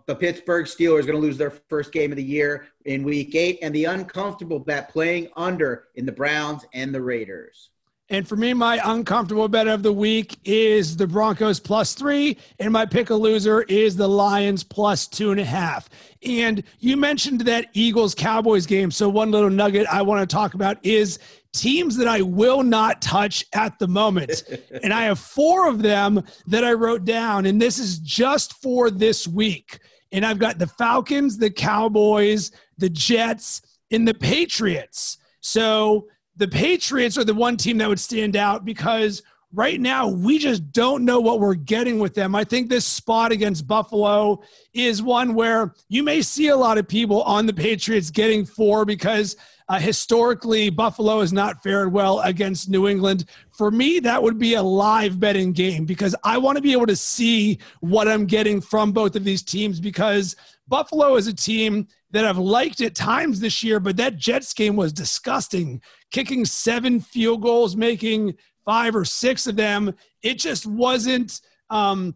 The 0.05 0.15
Pittsburgh 0.15 0.65
Steelers 0.65 1.05
going 1.05 1.13
to 1.13 1.17
lose 1.17 1.37
their 1.37 1.51
first 1.69 1.91
game 1.91 2.13
of 2.13 2.15
the 2.15 2.23
year 2.23 2.67
in 2.85 3.03
week 3.03 3.35
eight, 3.35 3.59
and 3.61 3.75
the 3.75 3.85
uncomfortable 3.85 4.59
bet 4.59 4.89
playing 4.89 5.27
under 5.35 5.87
in 5.95 6.05
the 6.05 6.11
Browns 6.13 6.65
and 6.73 6.95
the 6.95 7.01
Raiders. 7.01 7.69
And 8.09 8.25
for 8.25 8.37
me, 8.37 8.53
my 8.53 8.79
uncomfortable 8.85 9.49
bet 9.49 9.67
of 9.67 9.83
the 9.83 9.91
week 9.91 10.37
is 10.45 10.95
the 10.95 11.05
Broncos 11.05 11.59
plus 11.59 11.93
three, 11.93 12.37
and 12.57 12.71
my 12.71 12.85
pick 12.85 13.09
a 13.09 13.15
loser 13.15 13.63
is 13.63 13.97
the 13.97 14.07
Lions 14.07 14.63
plus 14.63 15.07
two 15.07 15.31
and 15.31 15.41
a 15.41 15.45
half. 15.45 15.89
And 16.23 16.63
you 16.79 16.95
mentioned 16.95 17.41
that 17.41 17.67
Eagles 17.73 18.15
Cowboys 18.15 18.65
game. 18.65 18.91
So, 18.91 19.09
one 19.09 19.31
little 19.31 19.49
nugget 19.49 19.87
I 19.87 20.01
want 20.03 20.27
to 20.27 20.33
talk 20.33 20.53
about 20.53 20.77
is 20.85 21.19
teams 21.51 21.97
that 21.97 22.07
I 22.07 22.21
will 22.21 22.63
not 22.63 23.01
touch 23.01 23.45
at 23.53 23.77
the 23.77 23.87
moment. 23.89 24.43
and 24.83 24.93
I 24.93 25.03
have 25.03 25.19
four 25.19 25.67
of 25.67 25.81
them 25.81 26.23
that 26.47 26.63
I 26.63 26.73
wrote 26.73 27.03
down, 27.03 27.45
and 27.45 27.61
this 27.61 27.77
is 27.77 27.99
just 27.99 28.53
for 28.61 28.89
this 28.89 29.27
week. 29.27 29.79
And 30.13 30.25
I've 30.25 30.39
got 30.39 30.59
the 30.59 30.67
Falcons, 30.67 31.37
the 31.37 31.49
Cowboys, 31.49 32.51
the 32.77 32.89
Jets, 32.89 33.61
and 33.91 34.07
the 34.07 34.13
Patriots. 34.13 35.17
So, 35.41 36.07
the 36.37 36.47
Patriots 36.47 37.17
are 37.17 37.23
the 37.23 37.33
one 37.33 37.57
team 37.57 37.77
that 37.79 37.89
would 37.89 37.99
stand 37.99 38.35
out 38.35 38.63
because 38.63 39.23
right 39.53 39.79
now 39.79 40.07
we 40.07 40.37
just 40.37 40.71
don't 40.71 41.05
know 41.05 41.19
what 41.19 41.39
we're 41.39 41.55
getting 41.55 41.99
with 41.99 42.13
them. 42.13 42.35
I 42.35 42.43
think 42.43 42.69
this 42.69 42.85
spot 42.85 43.31
against 43.31 43.67
Buffalo 43.67 44.41
is 44.73 45.01
one 45.01 45.33
where 45.33 45.73
you 45.89 46.03
may 46.03 46.21
see 46.21 46.49
a 46.49 46.55
lot 46.55 46.77
of 46.77 46.87
people 46.87 47.23
on 47.23 47.45
the 47.45 47.53
Patriots 47.53 48.11
getting 48.11 48.45
four 48.45 48.85
because 48.85 49.35
uh, 49.69 49.79
historically 49.79 50.69
Buffalo 50.69 51.21
has 51.21 51.33
not 51.33 51.61
fared 51.63 51.91
well 51.91 52.21
against 52.21 52.69
New 52.69 52.87
England. 52.87 53.25
For 53.51 53.71
me, 53.71 53.99
that 53.99 54.21
would 54.21 54.37
be 54.37 54.53
a 54.53 54.63
live 54.63 55.19
betting 55.19 55.53
game 55.53 55.85
because 55.85 56.15
I 56.23 56.37
want 56.37 56.57
to 56.57 56.61
be 56.61 56.71
able 56.71 56.87
to 56.87 56.95
see 56.95 57.59
what 57.79 58.07
I'm 58.07 58.25
getting 58.25 58.61
from 58.61 58.91
both 58.91 59.15
of 59.15 59.23
these 59.23 59.43
teams 59.43 59.79
because 59.79 60.35
Buffalo 60.67 61.15
is 61.15 61.27
a 61.27 61.33
team 61.33 61.87
that 62.11 62.25
I've 62.25 62.37
liked 62.37 62.81
at 62.81 62.95
times 62.95 63.39
this 63.39 63.63
year, 63.63 63.79
but 63.79 63.97
that 63.97 64.17
Jets 64.17 64.53
game 64.53 64.75
was 64.75 64.93
disgusting. 64.93 65.81
Kicking 66.11 66.45
seven 66.45 66.99
field 66.99 67.41
goals, 67.41 67.75
making 67.75 68.35
five 68.65 68.95
or 68.95 69.05
six 69.05 69.47
of 69.47 69.55
them. 69.55 69.93
It 70.21 70.39
just 70.39 70.65
wasn't 70.65 71.41
um, 71.69 72.15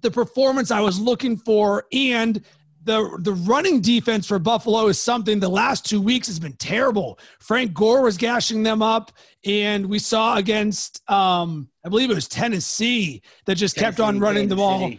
the 0.00 0.10
performance 0.10 0.70
I 0.70 0.80
was 0.80 0.98
looking 0.98 1.36
for. 1.36 1.84
And 1.92 2.42
the 2.84 3.18
the 3.22 3.34
running 3.34 3.80
defense 3.80 4.26
for 4.26 4.38
Buffalo 4.38 4.86
is 4.86 5.00
something 5.00 5.38
the 5.38 5.48
last 5.48 5.84
two 5.84 6.00
weeks 6.00 6.26
has 6.26 6.40
been 6.40 6.54
terrible. 6.54 7.18
Frank 7.38 7.74
Gore 7.74 8.02
was 8.02 8.16
gashing 8.16 8.62
them 8.62 8.82
up, 8.82 9.12
and 9.44 9.86
we 9.86 9.98
saw 9.98 10.36
against 10.36 11.08
um, 11.10 11.68
I 11.84 11.90
believe 11.90 12.10
it 12.10 12.14
was 12.14 12.28
Tennessee 12.28 13.22
that 13.44 13.56
just 13.56 13.76
Tennessee, 13.76 13.96
kept 13.96 14.00
on 14.00 14.18
running 14.18 14.48
Kansas 14.48 14.50
the 14.50 14.56
ball. 14.56 14.92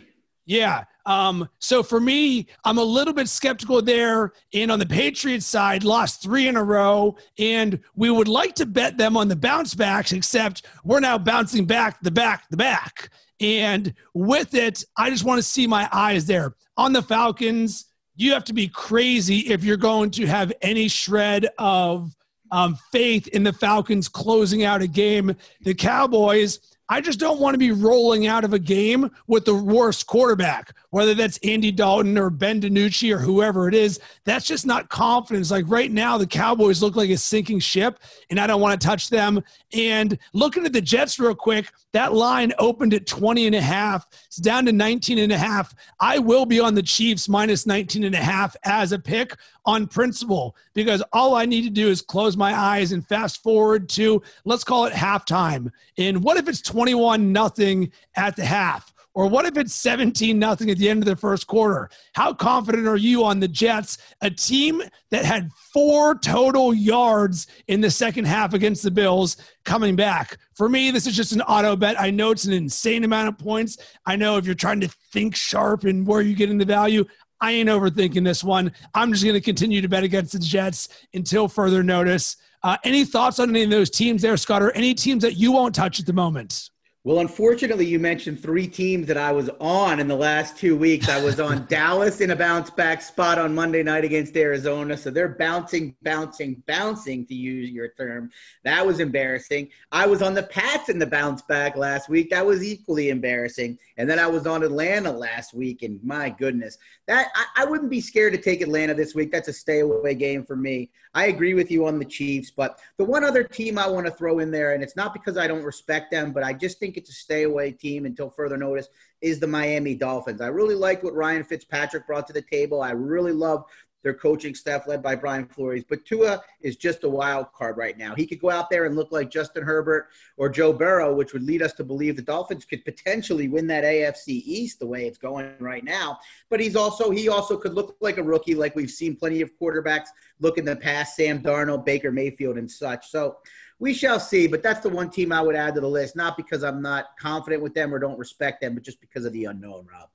Yeah, 0.50 0.86
um, 1.06 1.48
so 1.60 1.84
for 1.84 2.00
me, 2.00 2.48
I'm 2.66 2.80
a 2.80 2.84
little 2.84 3.14
bit 3.14 3.30
skeptical 3.30 3.84
there. 3.84 4.34
And 4.52 4.72
on 4.72 4.80
the 4.80 4.86
Patriots 4.88 5.46
side, 5.46 5.84
lost 5.84 6.24
three 6.24 6.48
in 6.48 6.58
a 6.58 6.64
row. 6.64 7.18
And 7.38 7.80
we 7.96 8.10
would 8.10 8.28
like 8.28 8.56
to 8.56 8.66
bet 8.66 8.98
them 8.98 9.16
on 9.16 9.28
the 9.28 9.36
bounce 9.36 9.76
backs, 9.76 10.12
except 10.12 10.66
we're 10.84 11.02
now 11.02 11.20
bouncing 11.20 11.66
back 11.66 12.02
the 12.02 12.10
back, 12.10 12.50
the 12.50 12.58
back. 12.58 13.12
And 13.40 13.94
with 14.16 14.56
it, 14.56 14.84
I 14.98 15.12
just 15.12 15.24
want 15.24 15.38
to 15.38 15.44
see 15.44 15.68
my 15.68 15.88
eyes 15.92 16.26
there. 16.26 16.56
On 16.78 16.94
the 16.94 17.04
Falcons, 17.04 17.86
you 18.16 18.34
have 18.34 18.44
to 18.46 18.54
be 18.54 18.68
crazy 18.68 19.52
if 19.52 19.64
you're 19.64 19.78
going 19.78 20.10
to 20.12 20.26
have 20.26 20.52
any 20.64 20.88
shred 20.88 21.48
of 21.60 22.12
um, 22.52 22.76
faith 22.92 23.28
in 23.28 23.44
the 23.44 23.54
Falcons 23.54 24.10
closing 24.10 24.64
out 24.64 24.82
a 24.82 24.88
game. 24.88 25.36
The 25.62 25.76
Cowboys, 25.76 26.60
I 26.90 27.02
just 27.02 27.20
don't 27.20 27.40
want 27.40 27.54
to 27.54 27.60
be 27.60 27.72
rolling 27.72 28.26
out 28.26 28.44
of 28.44 28.54
a 28.54 28.60
game 28.60 29.12
with 29.28 29.46
the 29.46 29.54
worst 29.54 30.08
quarterback, 30.08 30.76
whether 30.90 31.14
that's 31.14 31.38
Andy 31.44 31.72
Dalton 31.72 32.18
or 32.18 32.32
Ben 32.32 32.60
DiNucci 32.60 33.14
or 33.14 33.20
whoever 33.20 33.68
it 33.68 33.76
is. 33.76 34.00
That's 34.26 34.46
just 34.46 34.66
not 34.66 34.90
confidence. 34.90 35.52
Like 35.52 35.66
right 35.68 35.92
now, 35.92 36.18
the 36.18 36.26
Cowboys 36.26 36.82
look 36.82 36.96
like 36.96 37.12
a 37.12 37.18
sinking 37.18 37.60
ship, 37.60 38.00
and 38.32 38.40
I 38.40 38.48
don't 38.48 38.60
want 38.60 38.80
to 38.80 38.88
touch 38.88 39.10
them. 39.10 39.44
And 39.72 40.18
looking 40.34 40.66
at 40.66 40.74
the 40.74 40.82
Jets 40.82 41.20
real 41.20 41.36
quick, 41.36 41.72
that 41.94 42.14
line 42.14 42.54
opened 42.60 42.94
at 42.94 43.06
20 43.06 43.48
and 43.48 43.56
a 43.56 43.62
half. 43.62 44.08
It's 44.26 44.38
down 44.38 44.66
to 44.66 44.72
19 44.72 45.20
and 45.20 45.32
a 45.32 45.38
half. 45.38 45.74
I 46.00 46.20
will 46.20 46.46
be 46.46 46.60
on 46.60 46.74
the 46.74 46.84
Chiefs 46.84 47.30
minus 47.30 47.66
19 47.66 48.04
and 48.04 48.16
a 48.16 48.20
half 48.20 48.56
as 48.64 48.92
a 48.92 49.00
pick 49.00 49.36
on 49.66 49.88
principle 49.88 50.56
because 50.74 51.04
all 51.14 51.36
I 51.36 51.46
need 51.46 51.64
to 51.64 51.70
do 51.70 51.90
is 51.90 52.02
close 52.02 52.36
my 52.38 52.54
eyes 52.54 52.92
and 52.92 53.06
fast 53.08 53.44
forward 53.44 53.90
to 53.90 54.22
let's 54.46 54.64
call 54.64 54.86
it 54.86 54.94
halftime. 54.94 55.72
And 55.98 56.24
what 56.24 56.38
if 56.38 56.48
it's 56.48 56.62
21 56.80 57.34
nothing 57.34 57.92
at 58.16 58.38
the 58.38 58.46
half? 58.46 58.94
Or 59.14 59.28
what 59.28 59.46
if 59.46 59.58
it's 59.58 59.74
17 59.74 60.40
nothing 60.40 60.70
at 60.70 60.78
the 60.78 60.88
end 60.88 61.04
of 61.04 61.08
the 61.08 61.16
first 61.18 61.46
quarter? 61.46 61.90
How 62.14 62.34
confident 62.34 62.88
are 62.88 62.96
you 62.96 63.26
on 63.26 63.42
the 63.42 63.50
Jets, 63.50 63.98
a 64.22 64.30
team 64.30 64.82
that 65.12 65.26
had 65.26 65.52
four 65.74 66.18
total 66.20 66.74
yards 66.74 67.48
in 67.68 67.82
the 67.82 67.92
second 67.92 68.28
half 68.28 68.54
against 68.54 68.82
the 68.82 68.92
Bills 68.92 69.36
coming 69.66 69.98
back? 69.98 70.38
For 70.56 70.70
me, 70.70 70.90
this 70.90 71.06
is 71.06 71.18
just 71.18 71.34
an 71.34 71.42
auto 71.42 71.76
bet. 71.76 72.00
I 72.00 72.12
know 72.12 72.32
it's 72.32 72.46
an 72.46 72.54
insane 72.54 73.04
amount 73.04 73.28
of 73.28 73.38
points. 73.38 73.78
I 74.06 74.16
know 74.16 74.38
if 74.38 74.46
you're 74.46 74.56
trying 74.56 74.80
to 74.80 74.90
think 75.12 75.36
sharp 75.36 75.84
and 75.84 76.08
where 76.08 76.22
you 76.22 76.34
get 76.34 76.50
in 76.50 76.58
the 76.58 76.64
value, 76.64 77.04
I 77.42 77.52
ain't 77.52 77.70
overthinking 77.70 78.24
this 78.24 78.44
one. 78.44 78.72
I'm 78.94 79.12
just 79.12 79.24
going 79.24 79.36
to 79.36 79.42
continue 79.42 79.82
to 79.82 79.88
bet 79.88 80.04
against 80.04 80.34
the 80.34 80.40
Jets 80.40 80.90
until 81.14 81.48
further 81.48 81.84
notice. 81.84 82.38
Uh, 82.64 82.78
any 82.84 83.06
thoughts 83.06 83.40
on 83.40 83.50
any 83.50 83.64
of 83.64 83.70
those 83.70 83.90
teams 83.90 84.22
there, 84.22 84.36
Scott, 84.36 84.62
or 84.62 84.72
any 84.72 84.94
teams 84.94 85.24
that 85.24 85.36
you 85.36 85.52
won't 85.52 85.74
touch 85.74 86.00
at 86.00 86.06
the 86.06 86.14
moment? 86.14 86.70
Well, 87.10 87.22
unfortunately, 87.22 87.88
you 87.88 87.98
mentioned 87.98 88.40
three 88.40 88.68
teams 88.68 89.08
that 89.08 89.18
I 89.18 89.32
was 89.32 89.50
on 89.60 90.00
in 90.00 90.08
the 90.08 90.16
last 90.16 90.58
two 90.58 90.78
weeks. 90.78 91.10
I 91.10 91.20
was 91.20 91.40
on 91.40 91.66
Dallas 91.68 92.22
in 92.22 92.30
a 92.30 92.36
bounce 92.36 92.70
back 92.70 93.02
spot 93.02 93.40
on 93.40 93.56
Monday 93.56 93.82
night 93.82 94.06
against 94.06 94.38
Arizona. 94.38 94.96
So 94.96 95.10
they're 95.10 95.28
bouncing, 95.28 95.96
bouncing, 96.04 96.62
bouncing, 96.68 97.26
to 97.26 97.34
use 97.34 97.72
your 97.72 97.88
term. 97.98 98.30
That 98.64 98.86
was 98.86 99.00
embarrassing. 99.00 99.70
I 99.92 100.06
was 100.06 100.22
on 100.22 100.36
the 100.36 100.44
Pats 100.44 100.90
in 100.90 101.00
the 101.00 101.08
bounce 101.08 101.42
back 101.42 101.76
last 101.76 102.10
week. 102.10 102.30
That 102.30 102.46
was 102.46 102.64
equally 102.64 103.10
embarrassing. 103.10 103.80
And 103.98 104.08
then 104.08 104.20
I 104.20 104.28
was 104.28 104.46
on 104.46 104.62
Atlanta 104.62 105.12
last 105.12 105.56
week. 105.56 105.82
And 105.82 106.00
my 106.04 106.30
goodness, 106.30 106.78
that 107.08 107.30
I, 107.34 107.64
I 107.64 107.66
wouldn't 107.66 107.90
be 107.90 108.02
scared 108.02 108.34
to 108.34 108.40
take 108.40 108.62
Atlanta 108.62 108.94
this 108.94 109.16
week. 109.16 109.32
That's 109.32 109.48
a 109.48 109.54
stay 109.54 109.80
away 109.80 110.14
game 110.14 110.46
for 110.46 110.56
me. 110.56 110.92
I 111.16 111.26
agree 111.26 111.56
with 111.56 111.72
you 111.72 111.88
on 111.88 111.98
the 111.98 112.06
Chiefs. 112.06 112.52
But 112.52 112.80
the 112.98 113.04
one 113.04 113.24
other 113.24 113.44
team 113.44 113.80
I 113.80 113.88
want 113.88 114.06
to 114.06 114.12
throw 114.12 114.38
in 114.38 114.52
there, 114.52 114.76
and 114.76 114.84
it's 114.84 114.96
not 114.96 115.12
because 115.12 115.40
I 115.40 115.48
don't 115.48 115.64
respect 115.64 116.12
them, 116.12 116.32
but 116.32 116.44
I 116.44 116.54
just 116.54 116.78
think 116.78 116.90
think 116.90 116.99
it's 117.00 117.10
a 117.10 117.14
stay 117.14 117.44
away 117.44 117.72
team 117.72 118.06
until 118.06 118.30
further 118.30 118.58
notice 118.58 118.88
is 119.22 119.40
the 119.40 119.48
Miami 119.48 119.96
Dolphins. 119.96 120.42
I 120.42 120.48
really 120.48 120.76
like 120.76 121.04
what 121.04 121.16
Ryan 121.16 121.44
Fitzpatrick 121.44 122.06
brought 122.06 122.28
to 122.28 122.34
the 122.34 122.42
table. 122.44 122.82
I 122.82 122.92
really 122.92 123.34
love 123.34 123.66
their 124.04 124.14
coaching 124.14 124.56
staff 124.56 124.88
led 124.88 125.04
by 125.04 125.16
Brian 125.16 125.46
Flores. 125.46 125.84
But 125.88 126.06
Tua 126.06 126.42
is 126.62 126.78
just 126.78 127.04
a 127.04 127.10
wild 127.10 127.52
card 127.54 127.78
right 127.78 127.98
now. 127.98 128.16
He 128.16 128.26
could 128.26 128.40
go 128.40 128.50
out 128.50 128.70
there 128.70 128.86
and 128.86 128.96
look 128.96 129.12
like 129.12 129.30
Justin 129.30 129.64
Herbert 129.64 130.08
or 130.38 130.50
Joe 130.50 130.72
Burrow, 130.72 131.14
which 131.14 131.34
would 131.34 131.44
lead 131.44 131.62
us 131.62 131.74
to 131.74 131.84
believe 131.84 132.16
the 132.16 132.22
Dolphins 132.22 132.66
could 132.66 132.86
potentially 132.86 133.48
win 133.48 133.68
that 133.68 133.84
AFC 133.84 134.28
East 134.28 134.80
the 134.80 134.88
way 134.88 135.06
it's 135.06 135.18
going 135.18 135.54
right 135.60 135.84
now. 135.84 136.18
But 136.50 136.60
he's 136.60 136.76
also 136.76 137.10
he 137.10 137.28
also 137.28 137.58
could 137.58 137.74
look 137.74 137.98
like 138.00 138.18
a 138.18 138.24
rookie, 138.24 138.56
like 138.56 138.76
we've 138.76 138.90
seen 138.90 139.16
plenty 139.16 139.42
of 139.42 139.52
quarterbacks 139.60 140.08
look 140.40 140.58
in 140.58 140.66
the 140.66 140.76
past, 140.76 141.16
Sam 141.16 141.42
Darnold, 141.42 141.86
Baker 141.86 142.12
Mayfield, 142.12 142.58
and 142.58 142.72
such. 142.72 143.10
So 143.10 143.38
we 143.80 143.94
shall 143.94 144.20
see. 144.20 144.48
But 144.48 144.62
that's 144.62 144.82
the 144.82 144.90
one 144.90 145.10
team 145.10 145.32
I 145.32 145.42
would 145.42 145.56
add 145.56 145.76
to 145.76 145.82
the 145.82 145.90
list, 145.90 146.16
not 146.16 146.38
because 146.38 146.64
I'm 146.64 146.82
not 146.82 147.18
confident 147.20 147.64
with 147.64 147.74
them 147.74 147.94
or 147.94 148.00
don't 148.00 148.20
respect 148.20 148.62
them, 148.62 148.76
but 148.76 148.84
just 148.84 149.02
because 149.02 149.26
of 149.26 149.34
the 149.34 149.46
unknown, 149.46 149.88
Rob. 149.92 150.10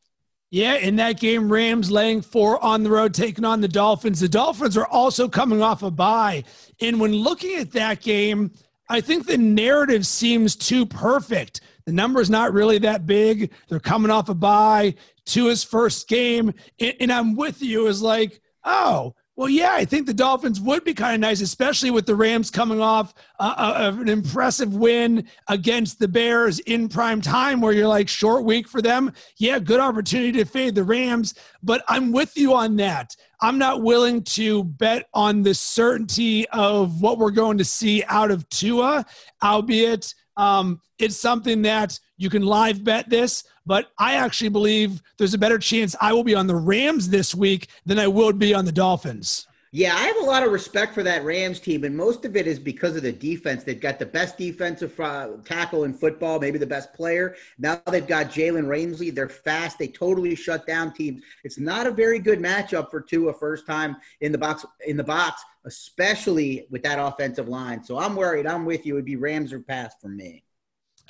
Yeah, 0.51 0.75
in 0.75 0.97
that 0.97 1.19
game, 1.19 1.51
Rams 1.51 1.91
laying 1.91 2.23
four 2.23 2.63
on 2.63 2.85
the 2.85 2.91
road, 2.91 3.13
taking 3.13 3.45
on 3.45 3.61
the 3.61 3.67
Dolphins. 3.67 4.21
The 4.21 4.29
Dolphins 4.29 4.77
are 4.77 4.87
also 4.87 5.29
coming 5.29 5.61
off 5.61 5.83
a 5.83 5.91
bye. 5.91 6.45
And 6.81 7.01
when 7.01 7.13
looking 7.13 7.59
at 7.59 7.73
that 7.73 8.01
game, 8.01 8.53
I 8.89 9.01
think 9.01 9.27
the 9.27 9.39
narrative 9.39 10.07
seems 10.07 10.55
too 10.55 10.87
perfect. 10.87 11.63
The 11.87 11.93
number 11.93 12.21
is 12.21 12.31
not 12.31 12.53
really 12.53 12.79
that 12.79 13.05
big. 13.05 13.51
They're 13.69 13.81
coming 13.81 14.13
off 14.13 14.29
a 14.29 14.35
bye 14.35 14.95
to 15.27 15.47
his 15.47 15.65
first 15.65 16.07
game. 16.07 16.55
And, 16.79 17.13
I'm 17.13 17.35
with 17.35 17.61
you, 17.61 17.89
is 17.89 18.01
like, 18.01 18.41
oh, 18.63 19.15
well, 19.37 19.49
yeah, 19.49 19.73
I 19.73 19.85
think 19.85 20.07
the 20.07 20.15
Dolphins 20.15 20.61
would 20.61 20.85
be 20.85 20.95
kind 20.95 21.15
of 21.15 21.21
nice, 21.21 21.41
especially 21.41 21.91
with 21.91 22.07
the 22.07 22.15
Rams 22.15 22.51
coming 22.51 22.81
off 22.81 23.15
uh, 23.41 23.55
uh, 23.57 23.75
of 23.89 24.01
an 24.01 24.09
impressive 24.09 24.75
win 24.75 25.27
against 25.49 25.99
the 25.99 26.07
Bears 26.07 26.61
in 26.61 26.89
prime 26.89 27.21
time, 27.21 27.61
where 27.61 27.73
you're 27.73 27.89
like 27.89 28.09
short 28.09 28.45
week 28.45 28.69
for 28.69 28.81
them. 28.81 29.13
Yeah, 29.39 29.59
good 29.59 29.81
opportunity 29.81 30.33
to 30.33 30.45
fade 30.45 30.77
the 30.77 30.85
Rams, 30.85 31.35
but 31.65 31.83
I'm 31.89 32.13
with 32.13 32.37
you 32.37 32.55
on 32.55 32.77
that. 32.77 33.17
I'm 33.41 33.59
not 33.59 33.83
willing 33.83 34.23
to 34.23 34.65
bet 34.65 35.09
on 35.13 35.43
the 35.43 35.55
certainty 35.55 36.49
of 36.51 37.03
what 37.03 37.19
we're 37.19 37.33
going 37.33 37.59
to 37.59 37.65
see 37.65 38.05
out 38.09 38.31
of 38.31 38.49
Tua, 38.51 39.05
albeit 39.43 40.15
um, 40.37 40.81
it's 40.99 41.17
something 41.17 41.63
that 41.63 41.99
you 42.17 42.31
can 42.31 42.43
live 42.43 42.85
bet 42.85 43.11
this, 43.11 43.45
but 43.67 43.91
I 43.99 44.15
actually 44.15 44.51
believe 44.51 45.03
there's 45.19 45.35
a 45.35 45.39
better 45.39 45.59
chance 45.59 45.95
I 46.01 46.13
will 46.13 46.25
be 46.25 46.35
on 46.35 46.47
the 46.47 46.57
Rams 46.57 47.09
this 47.09 47.35
week 47.35 47.69
than 47.87 47.99
I 47.99 48.07
would 48.07 48.39
be 48.39 48.55
on 48.55 48.65
the 48.65 48.73
Dolphins. 48.73 49.47
Yeah, 49.77 49.97
I 49.97 50.03
have 50.03 50.19
a 50.19 50.25
lot 50.25 50.45
of 50.45 50.53
respect 50.53 50.95
for 50.95 51.03
that 51.03 51.25
Rams 51.25 51.59
team, 51.59 51.83
and 51.83 51.97
most 51.97 52.25
of 52.25 52.37
it 52.37 52.47
is 52.47 52.61
because 52.61 52.95
of 52.95 53.03
the 53.03 53.11
defense. 53.11 53.65
They've 53.65 53.81
got 53.81 53.99
the 53.99 54.07
best 54.07 54.39
defensive 54.39 55.01
uh, 55.01 55.31
tackle 55.45 55.83
in 55.83 55.93
football, 55.93 56.39
maybe 56.39 56.59
the 56.59 56.67
best 56.67 56.95
player. 56.95 57.35
Now 57.59 57.83
they've 57.91 58.07
got 58.07 58.27
Jalen 58.27 58.69
Ramsey. 58.69 59.11
They're 59.11 59.29
fast. 59.29 59.81
They 59.81 59.89
totally 59.89 60.37
shut 60.37 60.65
down 60.65 60.93
teams. 60.93 61.23
It's 61.43 61.59
not 61.59 61.89
a 61.89 61.91
very 61.91 62.21
good 62.21 62.39
matchup 62.39 62.89
for 62.89 63.01
Tua 63.01 63.35
first 63.35 63.67
time 63.67 63.97
in 64.21 64.31
the 64.31 64.39
box. 64.39 64.65
In 64.87 64.97
the 64.97 65.03
box, 65.03 65.43
especially 65.65 66.69
with 66.71 66.85
that 66.85 67.01
offensive 67.01 67.49
line. 67.49 67.83
So 67.83 67.99
I'm 67.99 68.15
worried. 68.15 68.47
I'm 68.47 68.65
with 68.65 68.87
you. 68.87 68.95
It'd 68.95 69.05
be 69.05 69.17
Rams 69.17 69.53
or 69.53 69.59
pass 69.59 69.97
for 70.01 70.07
me. 70.07 70.44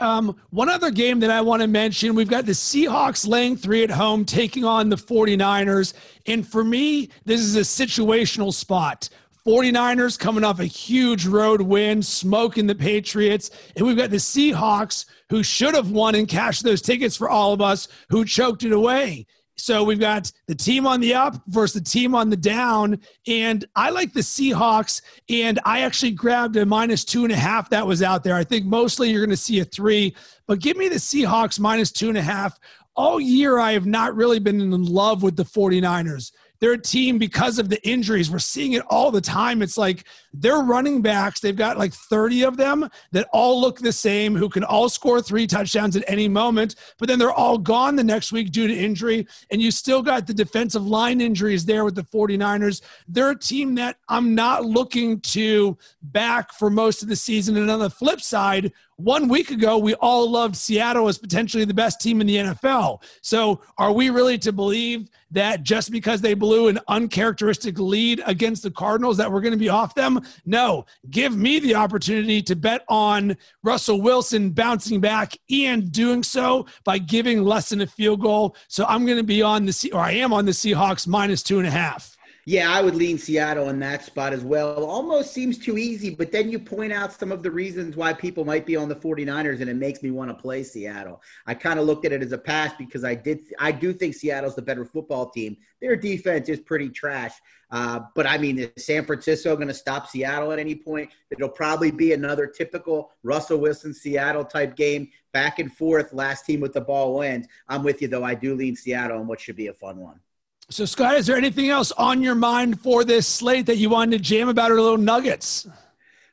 Um, 0.01 0.37
one 0.51 0.69
other 0.69 0.91
game 0.91 1.21
that 1.21 1.31
I 1.31 1.41
want 1.41 1.63
to 1.63 1.69
mention 1.69 2.15
we've 2.15 2.29
got 2.29 2.47
the 2.47 2.53
Seahawks 2.53 3.29
laying 3.29 3.57
three 3.57 3.85
at 3.85 3.91
home, 3.91 4.25
taking 4.25 4.65
on 4.65 4.89
the 4.89 4.97
49ers. 4.97 5.95
And 6.27 6.47
for 6.47 6.65
me, 6.65 7.11
this 7.25 7.41
is 7.41 7.57
a 7.57 7.61
situational 7.61 8.53
spot. 8.53 9.09
49ers 9.47 10.19
coming 10.19 10.43
off 10.43 10.59
a 10.59 10.65
huge 10.65 11.27
road 11.27 11.61
win, 11.61 12.03
smoking 12.03 12.67
the 12.67 12.75
Patriots. 12.75 13.51
And 13.77 13.87
we've 13.87 13.97
got 13.97 14.11
the 14.11 14.17
Seahawks 14.17 15.05
who 15.29 15.43
should 15.43 15.75
have 15.75 15.91
won 15.91 16.15
and 16.15 16.27
cashed 16.27 16.65
those 16.65 16.81
tickets 16.81 17.17
for 17.17 17.29
all 17.29 17.53
of 17.53 17.61
us 17.61 17.89
who 18.09 18.25
choked 18.25 18.65
it 18.65 18.73
away. 18.73 19.27
So 19.57 19.85
we've 19.85 20.01
got 20.01 20.31
the 20.47 20.55
team 20.55 20.87
on 20.87 21.01
the 21.01 21.15
up 21.15 21.41
versus 21.47 21.81
the 21.81 21.89
team 21.89 22.15
on 22.15 22.29
the 22.29 22.37
down. 22.37 22.99
And 23.27 23.65
I 23.77 23.91
like 23.91 24.13
the 24.13 24.21
Seahawks. 24.21 25.01
And 25.29 25.61
I 25.65 25.81
actually 25.81 26.11
grabbed 26.11 26.57
a 26.57 26.67
minus 26.67 27.05
two 27.05 27.25
and 27.25 27.33
a 27.33 27.37
half 27.37 27.71
that 27.71 27.87
was 27.87 28.03
out 28.03 28.25
there. 28.25 28.35
I 28.35 28.45
think 28.45 28.67
mostly 28.67 29.11
you're 29.11 29.21
going 29.21 29.31
to 29.31 29.37
see 29.37 29.61
a 29.61 29.65
three, 29.65 30.15
but 30.47 30.61
give 30.61 30.77
me 30.77 30.89
the 30.89 30.97
Seahawks 30.97 31.61
minus 31.61 31.93
two 31.93 32.09
and 32.09 32.19
a 32.19 32.23
half. 32.23 32.59
All 32.97 33.21
year, 33.21 33.59
I 33.59 33.73
have 33.73 33.87
not 33.87 34.15
really 34.15 34.39
been 34.39 34.61
in 34.61 34.85
love 34.85 35.23
with 35.23 35.37
the 35.37 35.45
49ers. 35.45 36.33
They're 36.61 36.73
a 36.73 36.79
team 36.79 37.19
because 37.19 37.59
of 37.59 37.69
the 37.69 37.87
injuries. 37.87 38.31
We're 38.31 38.39
seeing 38.39 38.73
it 38.73 38.83
all 38.89 39.11
the 39.11 39.21
time. 39.21 39.63
It's 39.63 39.77
like 39.77 40.05
they're 40.35 40.61
running 40.61 41.01
backs. 41.01 41.41
They've 41.41 41.55
got 41.55 41.79
like 41.79 41.93
30 41.93 42.45
of 42.45 42.57
them 42.57 42.89
that 43.13 43.29
all 43.33 43.61
look 43.61 43.79
the 43.79 43.93
same, 43.93 44.35
who 44.35 44.49
can 44.49 44.65
all 44.65 44.89
score 44.89 45.23
three 45.23 45.47
touchdowns 45.47 45.97
at 45.97 46.05
any 46.09 46.29
moment, 46.29 46.75
but 46.99 47.09
then 47.09 47.19
they're 47.19 47.33
all 47.33 47.57
gone 47.57 47.95
the 47.95 48.05
next 48.05 48.33
week 48.33 48.51
due 48.51 48.67
to 48.67 48.75
injury. 48.75 49.27
And 49.51 49.63
you 49.63 49.71
still 49.71 50.03
got 50.03 50.27
the 50.27 50.35
defensive 50.35 50.87
line 50.87 51.21
injuries 51.21 51.65
there 51.65 51.85
with 51.85 51.95
the 51.95 52.03
49ers. 52.03 52.83
They're 53.07 53.31
a 53.31 53.39
team 53.39 53.77
that 53.77 53.97
I'm 54.09 54.35
not 54.35 54.65
looking 54.65 55.21
to 55.21 55.79
back 56.03 56.53
for 56.53 56.69
most 56.69 57.03
of 57.03 57.09
the 57.09 57.17
season. 57.17 57.57
And 57.57 57.71
on 57.71 57.79
the 57.79 57.91
flip 57.91 58.21
side, 58.21 58.73
one 58.97 59.29
week 59.29 59.51
ago, 59.51 59.77
we 59.77 59.95
all 59.95 60.31
loved 60.31 60.55
Seattle 60.55 61.09
as 61.09 61.19
potentially 61.19 61.65
the 61.65 61.75
best 61.75 62.01
team 62.01 62.21
in 62.21 62.27
the 62.27 62.37
NFL. 62.37 63.03
So, 63.23 63.61
are 63.77 63.93
we 63.93 64.11
really 64.11 64.39
to 64.39 64.53
believe 64.53 65.11
that 65.33 65.65
just 65.65 65.91
because 65.91 66.21
they 66.21 66.35
blew 66.35 66.69
an 66.69 66.79
uncharacteristic 66.87 67.79
lead 67.79 68.23
against 68.25 68.63
the 68.63 68.71
Cardinals, 68.71 69.17
that 69.17 69.31
we're 69.31 69.41
going 69.41 69.53
to 69.53 69.59
be 69.59 69.69
off 69.69 69.97
them? 69.97 70.21
No. 70.47 70.87
Give 71.11 71.37
me 71.37 71.59
the 71.59 71.75
opportunity 71.75 72.43
to 72.43 72.57
bet 72.57 72.85
on 72.89 73.37
Russell 73.63 74.01
Wilson 74.01 74.51
bouncing 74.51 75.01
back 75.01 75.37
and 75.51 75.91
doing 75.91 76.23
so 76.23 76.67
by 76.85 76.99
giving 76.99 77.43
less 77.45 77.69
than 77.69 77.81
a 77.81 77.87
field 77.87 78.21
goal. 78.21 78.57
So, 78.69 78.85
I'm 78.87 79.05
going 79.07 79.19
to 79.19 79.25
be 79.25 79.43
on 79.43 79.67
the, 79.67 79.91
or 79.93 80.01
I 80.01 80.13
am 80.13 80.33
on 80.33 80.45
the 80.45 80.53
Seahawks 80.53 81.07
minus 81.07 81.43
two 81.43 81.59
and 81.59 81.67
a 81.67 81.71
half. 81.71 82.14
Yeah, 82.47 82.71
I 82.71 82.83
would 82.83 82.95
lean 82.95 83.17
Seattle 83.17 83.71
in 83.71 83.79
that 83.81 84.05
spot 84.05 84.35
as 84.35 84.45
well. 84.45 84.85
Almost 84.85 85.33
seems 85.33 85.57
too 85.57 85.79
easy, 85.79 86.11
but 86.11 86.31
then 86.31 86.51
you 86.51 86.59
point 86.59 86.93
out 86.93 87.13
some 87.13 87.33
of 87.33 87.43
the 87.43 87.51
reasons 87.51 87.97
why 87.97 88.13
people 88.13 88.45
might 88.45 88.67
be 88.67 88.77
on 88.77 88.89
the 88.89 88.97
49ers 88.97 89.63
and 89.63 89.71
it 89.71 89.77
makes 89.77 90.03
me 90.03 90.11
want 90.11 90.31
to 90.31 90.35
play 90.35 90.63
Seattle. 90.63 91.23
I 91.47 91.55
kind 91.55 91.79
of 91.79 91.87
looked 91.87 92.05
at 92.05 92.13
it 92.13 92.23
as 92.23 92.33
a 92.33 92.39
pass 92.39 92.73
because 92.79 93.03
I 93.03 93.15
did 93.15 93.41
I 93.59 93.73
do 93.73 93.95
think 93.95 94.15
Seattle's 94.15 94.57
the 94.57 94.63
better 94.63 94.85
football 94.85 95.31
team. 95.31 95.57
Their 95.81 95.97
defense 95.97 96.51
is 96.51 96.61
pretty 96.61 96.91
trash. 96.91 97.33
Uh, 97.71 98.01
but 98.15 98.27
I 98.27 98.37
mean, 98.37 98.59
is 98.59 98.71
San 98.77 99.07
Francisco 99.07 99.57
going 99.57 99.69
to 99.69 99.75
stop 99.75 100.09
Seattle 100.09 100.53
at 100.53 100.59
any 100.59 100.75
point? 100.75 101.11
It'll 101.31 101.49
probably 101.49 101.91
be 101.91 102.13
another 102.13 102.47
typical 102.47 103.11
Russell 103.23 103.59
Wilson 103.59 103.95
Seattle 103.95 104.45
type 104.45 104.77
game, 104.77 105.09
back 105.33 105.59
and 105.61 105.73
forth. 105.73 106.13
Last 106.13 106.45
team 106.45 106.61
with 106.61 106.75
the 106.75 106.81
ball 106.83 107.17
wins. 107.17 107.47
I'm 107.69 107.83
with 107.83 108.03
you 108.03 108.09
though. 108.09 108.23
I 108.23 108.35
do 108.35 108.55
lean 108.55 108.77
Seattle 108.77 109.19
on 109.19 109.27
what 109.27 109.41
should 109.41 109.57
be 109.57 109.69
a 109.69 109.75
fun 109.75 109.97
one. 109.97 110.21
So, 110.71 110.87
Scott, 110.87 111.17
is 111.17 111.27
there 111.27 111.37
anything 111.37 111.69
else 111.69 111.93
on 111.93 112.23
your 112.23 112.35
mind 112.35 112.81
for 112.81 113.05
this 113.05 113.29
slate 113.29 113.67
that 113.67 113.77
you 113.77 113.91
wanted 113.91 114.17
to 114.17 114.23
jam 114.23 114.49
about 114.49 114.71
or 114.71 114.81
little 114.81 114.97
nuggets? 114.97 115.69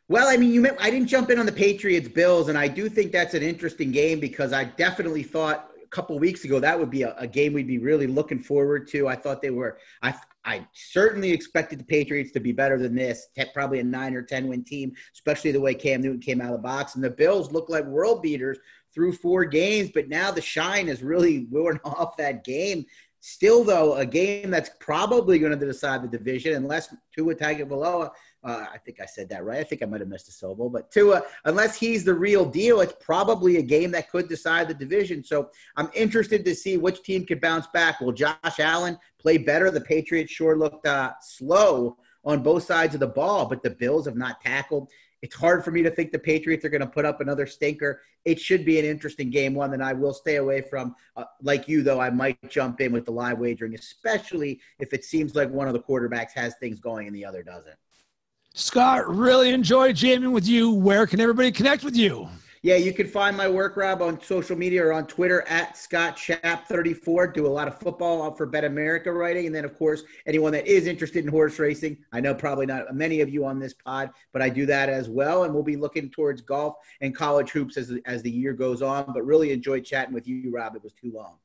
Well, 0.07 0.27
I 0.27 0.37
mean, 0.37 0.53
you 0.53 0.67
I 0.79 0.89
didn't 0.89 1.07
jump 1.07 1.29
in 1.29 1.39
on 1.39 1.45
the 1.45 1.51
Patriots 1.51 2.07
Bills, 2.07 2.49
and 2.49 2.57
I 2.57 2.67
do 2.67 2.89
think 2.89 3.11
that's 3.11 3.33
an 3.33 3.43
interesting 3.43 3.91
game 3.91 4.19
because 4.19 4.53
I 4.53 4.65
definitely 4.65 5.23
thought 5.23 5.69
a 5.83 5.87
couple 5.87 6.17
weeks 6.17 6.45
ago 6.45 6.59
that 6.59 6.77
would 6.79 6.89
be 6.89 7.03
a, 7.03 7.15
a, 7.17 7.27
game 7.27 7.53
we'd 7.53 7.67
be 7.67 7.77
really 7.77 8.07
looking 8.07 8.41
forward 8.41 8.87
to. 8.89 9.07
I 9.07 9.15
thought 9.15 9.41
they 9.41 9.51
were. 9.51 9.77
I 10.01 10.13
I 10.43 10.65
certainly 10.73 11.31
expected 11.31 11.79
the 11.79 11.85
Patriots 11.85 12.31
to 12.31 12.39
be 12.39 12.51
better 12.51 12.79
than 12.79 12.95
this, 12.95 13.27
probably 13.53 13.79
a 13.79 13.83
nine 13.83 14.15
or 14.15 14.21
ten 14.21 14.47
win 14.47 14.63
team, 14.63 14.93
especially 15.13 15.51
the 15.51 15.61
way 15.61 15.73
Cam 15.73 16.01
Newton 16.01 16.19
came 16.19 16.41
out 16.41 16.53
of 16.53 16.57
the 16.57 16.63
box, 16.63 16.95
and 16.95 17.03
the 17.03 17.09
Bills 17.09 17.51
look 17.51 17.69
like 17.69 17.85
world 17.85 18.21
beaters 18.21 18.57
through 18.93 19.13
four 19.13 19.45
games, 19.45 19.91
but 19.93 20.09
now 20.09 20.31
the 20.31 20.41
shine 20.41 20.87
is 20.87 21.01
really 21.01 21.47
worn 21.49 21.79
off 21.85 22.17
that 22.17 22.43
game. 22.43 22.85
Still, 23.23 23.63
though, 23.63 23.95
a 23.97 24.05
game 24.05 24.49
that's 24.49 24.71
probably 24.79 25.37
going 25.37 25.57
to 25.57 25.65
decide 25.65 26.01
the 26.01 26.07
division 26.07 26.55
unless 26.55 26.93
Tua 27.15 27.35
Tagovailoa, 27.35 28.09
uh, 28.43 28.65
I 28.73 28.79
think 28.79 28.99
I 28.99 29.05
said 29.05 29.29
that 29.29 29.45
right. 29.45 29.59
I 29.59 29.63
think 29.63 29.83
I 29.83 29.85
might 29.85 29.99
have 29.99 30.09
missed 30.09 30.27
a 30.27 30.31
syllable, 30.31 30.71
but 30.71 30.89
Tua, 30.89 31.21
unless 31.45 31.77
he's 31.77 32.03
the 32.03 32.15
real 32.15 32.43
deal, 32.43 32.81
it's 32.81 32.95
probably 32.99 33.57
a 33.57 33.61
game 33.61 33.91
that 33.91 34.09
could 34.09 34.27
decide 34.27 34.67
the 34.67 34.73
division. 34.73 35.23
So 35.23 35.51
I'm 35.77 35.91
interested 35.93 36.43
to 36.45 36.55
see 36.55 36.77
which 36.77 37.03
team 37.03 37.23
could 37.27 37.39
bounce 37.39 37.67
back. 37.67 38.01
Will 38.01 38.11
Josh 38.11 38.59
Allen 38.59 38.97
play 39.19 39.37
better? 39.37 39.69
The 39.69 39.81
Patriots 39.81 40.31
sure 40.31 40.57
looked 40.57 40.87
uh, 40.87 41.13
slow 41.21 41.97
on 42.25 42.41
both 42.41 42.63
sides 42.63 42.95
of 42.95 43.01
the 43.01 43.07
ball, 43.07 43.45
but 43.45 43.61
the 43.61 43.69
Bills 43.69 44.07
have 44.07 44.17
not 44.17 44.41
tackled. 44.41 44.89
It's 45.21 45.35
hard 45.35 45.63
for 45.63 45.71
me 45.71 45.83
to 45.83 45.91
think 45.91 46.11
the 46.11 46.19
Patriots 46.19 46.65
are 46.65 46.69
going 46.69 46.81
to 46.81 46.87
put 46.87 47.05
up 47.05 47.21
another 47.21 47.45
stinker. 47.45 48.01
It 48.25 48.39
should 48.39 48.65
be 48.65 48.79
an 48.79 48.85
interesting 48.85 49.29
game, 49.29 49.53
one 49.53 49.69
that 49.71 49.81
I 49.81 49.93
will 49.93 50.13
stay 50.13 50.37
away 50.37 50.61
from. 50.61 50.95
Uh, 51.15 51.25
like 51.41 51.67
you, 51.67 51.83
though, 51.83 51.99
I 51.99 52.09
might 52.09 52.37
jump 52.49 52.81
in 52.81 52.91
with 52.91 53.05
the 53.05 53.11
live 53.11 53.37
wagering, 53.37 53.75
especially 53.75 54.59
if 54.79 54.93
it 54.93 55.05
seems 55.05 55.35
like 55.35 55.49
one 55.51 55.67
of 55.67 55.73
the 55.73 55.81
quarterbacks 55.81 56.31
has 56.33 56.55
things 56.59 56.79
going 56.79 57.07
and 57.07 57.15
the 57.15 57.25
other 57.25 57.43
doesn't. 57.43 57.75
Scott, 58.53 59.07
really 59.07 59.51
enjoy 59.51 59.93
jamming 59.93 60.31
with 60.31 60.47
you. 60.47 60.71
Where 60.71 61.07
can 61.07 61.21
everybody 61.21 61.51
connect 61.51 61.83
with 61.83 61.95
you? 61.95 62.27
Yeah, 62.63 62.75
you 62.75 62.93
can 62.93 63.07
find 63.07 63.35
my 63.35 63.49
work, 63.49 63.75
Rob, 63.75 64.03
on 64.03 64.21
social 64.21 64.55
media 64.55 64.85
or 64.85 64.93
on 64.93 65.07
Twitter 65.07 65.41
at 65.47 65.75
Scott 65.75 66.15
Shap 66.15 66.67
34 66.67 67.27
Do 67.27 67.47
a 67.47 67.49
lot 67.49 67.67
of 67.67 67.79
football 67.79 68.35
for 68.35 68.45
BetAmerica 68.45 69.11
writing. 69.11 69.47
And 69.47 69.55
then, 69.55 69.65
of 69.65 69.75
course, 69.75 70.03
anyone 70.27 70.51
that 70.51 70.67
is 70.67 70.85
interested 70.85 71.25
in 71.25 71.31
horse 71.31 71.57
racing, 71.57 71.97
I 72.11 72.19
know 72.19 72.35
probably 72.35 72.67
not 72.67 72.93
many 72.93 73.21
of 73.21 73.29
you 73.29 73.45
on 73.45 73.57
this 73.57 73.73
pod, 73.73 74.11
but 74.31 74.43
I 74.43 74.49
do 74.49 74.67
that 74.67 74.89
as 74.89 75.09
well. 75.09 75.45
And 75.45 75.53
we'll 75.55 75.63
be 75.63 75.75
looking 75.75 76.11
towards 76.11 76.41
golf 76.41 76.75
and 77.01 77.15
college 77.15 77.49
hoops 77.49 77.77
as, 77.77 77.93
as 78.05 78.21
the 78.21 78.29
year 78.29 78.53
goes 78.53 78.83
on. 78.83 79.11
But 79.11 79.25
really 79.25 79.51
enjoyed 79.51 79.83
chatting 79.83 80.13
with 80.13 80.27
you, 80.27 80.51
Rob. 80.53 80.75
It 80.75 80.83
was 80.83 80.93
too 80.93 81.11
long. 81.11 81.37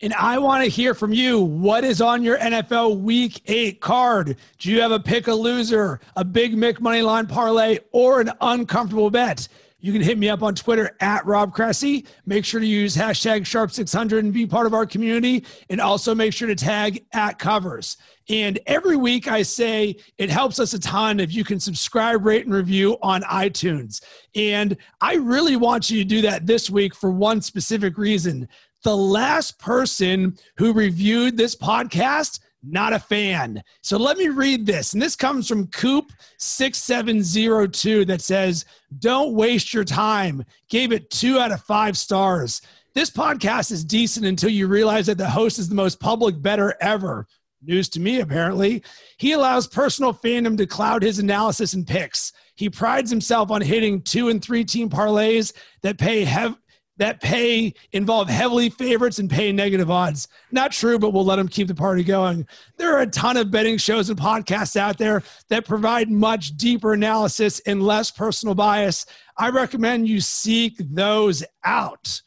And 0.00 0.14
I 0.14 0.38
want 0.38 0.62
to 0.62 0.70
hear 0.70 0.94
from 0.94 1.12
you. 1.12 1.40
What 1.40 1.82
is 1.82 2.00
on 2.00 2.22
your 2.22 2.38
NFL 2.38 3.00
week 3.00 3.42
eight 3.46 3.80
card? 3.80 4.36
Do 4.58 4.70
you 4.70 4.80
have 4.82 4.92
a 4.92 5.00
pick 5.00 5.26
a 5.26 5.34
loser, 5.34 5.98
a 6.14 6.24
big 6.24 6.54
Mick 6.54 6.78
money 6.78 7.02
line 7.02 7.26
parlay, 7.26 7.80
or 7.90 8.20
an 8.20 8.30
uncomfortable 8.40 9.10
bet? 9.10 9.48
You 9.80 9.92
can 9.92 10.02
hit 10.02 10.18
me 10.18 10.28
up 10.28 10.42
on 10.42 10.56
Twitter 10.56 10.96
at 11.00 11.24
Rob 11.24 11.54
Cressy. 11.54 12.04
Make 12.26 12.44
sure 12.44 12.60
to 12.60 12.66
use 12.66 12.96
hashtag 12.96 13.42
Sharp600 13.42 14.18
and 14.18 14.32
be 14.32 14.44
part 14.44 14.66
of 14.66 14.74
our 14.74 14.84
community. 14.84 15.44
And 15.70 15.80
also 15.80 16.14
make 16.14 16.32
sure 16.32 16.48
to 16.48 16.56
tag 16.56 17.04
at 17.12 17.38
covers. 17.38 17.96
And 18.28 18.58
every 18.66 18.96
week 18.96 19.28
I 19.28 19.42
say 19.42 19.96
it 20.18 20.30
helps 20.30 20.58
us 20.58 20.74
a 20.74 20.80
ton 20.80 21.20
if 21.20 21.32
you 21.32 21.44
can 21.44 21.60
subscribe, 21.60 22.26
rate, 22.26 22.44
and 22.44 22.54
review 22.54 22.98
on 23.02 23.22
iTunes. 23.22 24.02
And 24.34 24.76
I 25.00 25.14
really 25.14 25.56
want 25.56 25.90
you 25.90 26.02
to 26.02 26.08
do 26.08 26.22
that 26.22 26.46
this 26.46 26.68
week 26.68 26.94
for 26.94 27.10
one 27.10 27.40
specific 27.40 27.96
reason 27.98 28.48
the 28.84 28.96
last 28.96 29.58
person 29.58 30.36
who 30.56 30.72
reviewed 30.72 31.36
this 31.36 31.56
podcast 31.56 32.38
not 32.62 32.92
a 32.92 32.98
fan. 32.98 33.62
So 33.82 33.96
let 33.96 34.18
me 34.18 34.28
read 34.28 34.66
this. 34.66 34.92
And 34.92 35.00
this 35.00 35.16
comes 35.16 35.48
from 35.48 35.68
Coop6702 35.68 38.06
that 38.06 38.20
says, 38.20 38.66
Don't 38.98 39.32
waste 39.34 39.72
your 39.72 39.84
time. 39.84 40.44
Gave 40.68 40.92
it 40.92 41.08
two 41.10 41.38
out 41.38 41.52
of 41.52 41.62
five 41.62 41.96
stars. 41.96 42.60
This 42.94 43.10
podcast 43.10 43.70
is 43.70 43.84
decent 43.84 44.26
until 44.26 44.50
you 44.50 44.66
realize 44.66 45.06
that 45.06 45.16
the 45.18 45.30
host 45.30 45.58
is 45.58 45.68
the 45.68 45.74
most 45.74 46.00
public 46.00 46.40
better 46.42 46.74
ever. 46.80 47.26
News 47.62 47.88
to 47.90 48.00
me, 48.00 48.20
apparently. 48.20 48.82
He 49.18 49.32
allows 49.32 49.66
personal 49.66 50.14
fandom 50.14 50.56
to 50.58 50.66
cloud 50.66 51.02
his 51.02 51.18
analysis 51.18 51.74
and 51.74 51.86
picks. 51.86 52.32
He 52.54 52.70
prides 52.70 53.10
himself 53.10 53.50
on 53.50 53.62
hitting 53.62 54.02
two 54.02 54.28
and 54.28 54.40
three 54.42 54.64
team 54.64 54.88
parlays 54.88 55.52
that 55.82 55.98
pay 55.98 56.24
heavy 56.24 56.54
that 56.98 57.20
pay 57.20 57.72
involve 57.92 58.28
heavily 58.28 58.68
favorites 58.68 59.18
and 59.18 59.30
pay 59.30 59.50
negative 59.50 59.90
odds. 59.90 60.28
Not 60.52 60.72
true, 60.72 60.98
but 60.98 61.12
we'll 61.12 61.24
let 61.24 61.36
them 61.36 61.48
keep 61.48 61.68
the 61.68 61.74
party 61.74 62.04
going. 62.04 62.46
There 62.76 62.94
are 62.94 63.00
a 63.00 63.06
ton 63.06 63.36
of 63.36 63.50
betting 63.50 63.78
shows 63.78 64.10
and 64.10 64.18
podcasts 64.18 64.76
out 64.76 64.98
there 64.98 65.22
that 65.48 65.64
provide 65.64 66.10
much 66.10 66.56
deeper 66.56 66.92
analysis 66.92 67.60
and 67.60 67.82
less 67.82 68.10
personal 68.10 68.54
bias. 68.54 69.06
I 69.36 69.50
recommend 69.50 70.08
you 70.08 70.20
seek 70.20 70.76
those 70.78 71.44
out. 71.64 72.20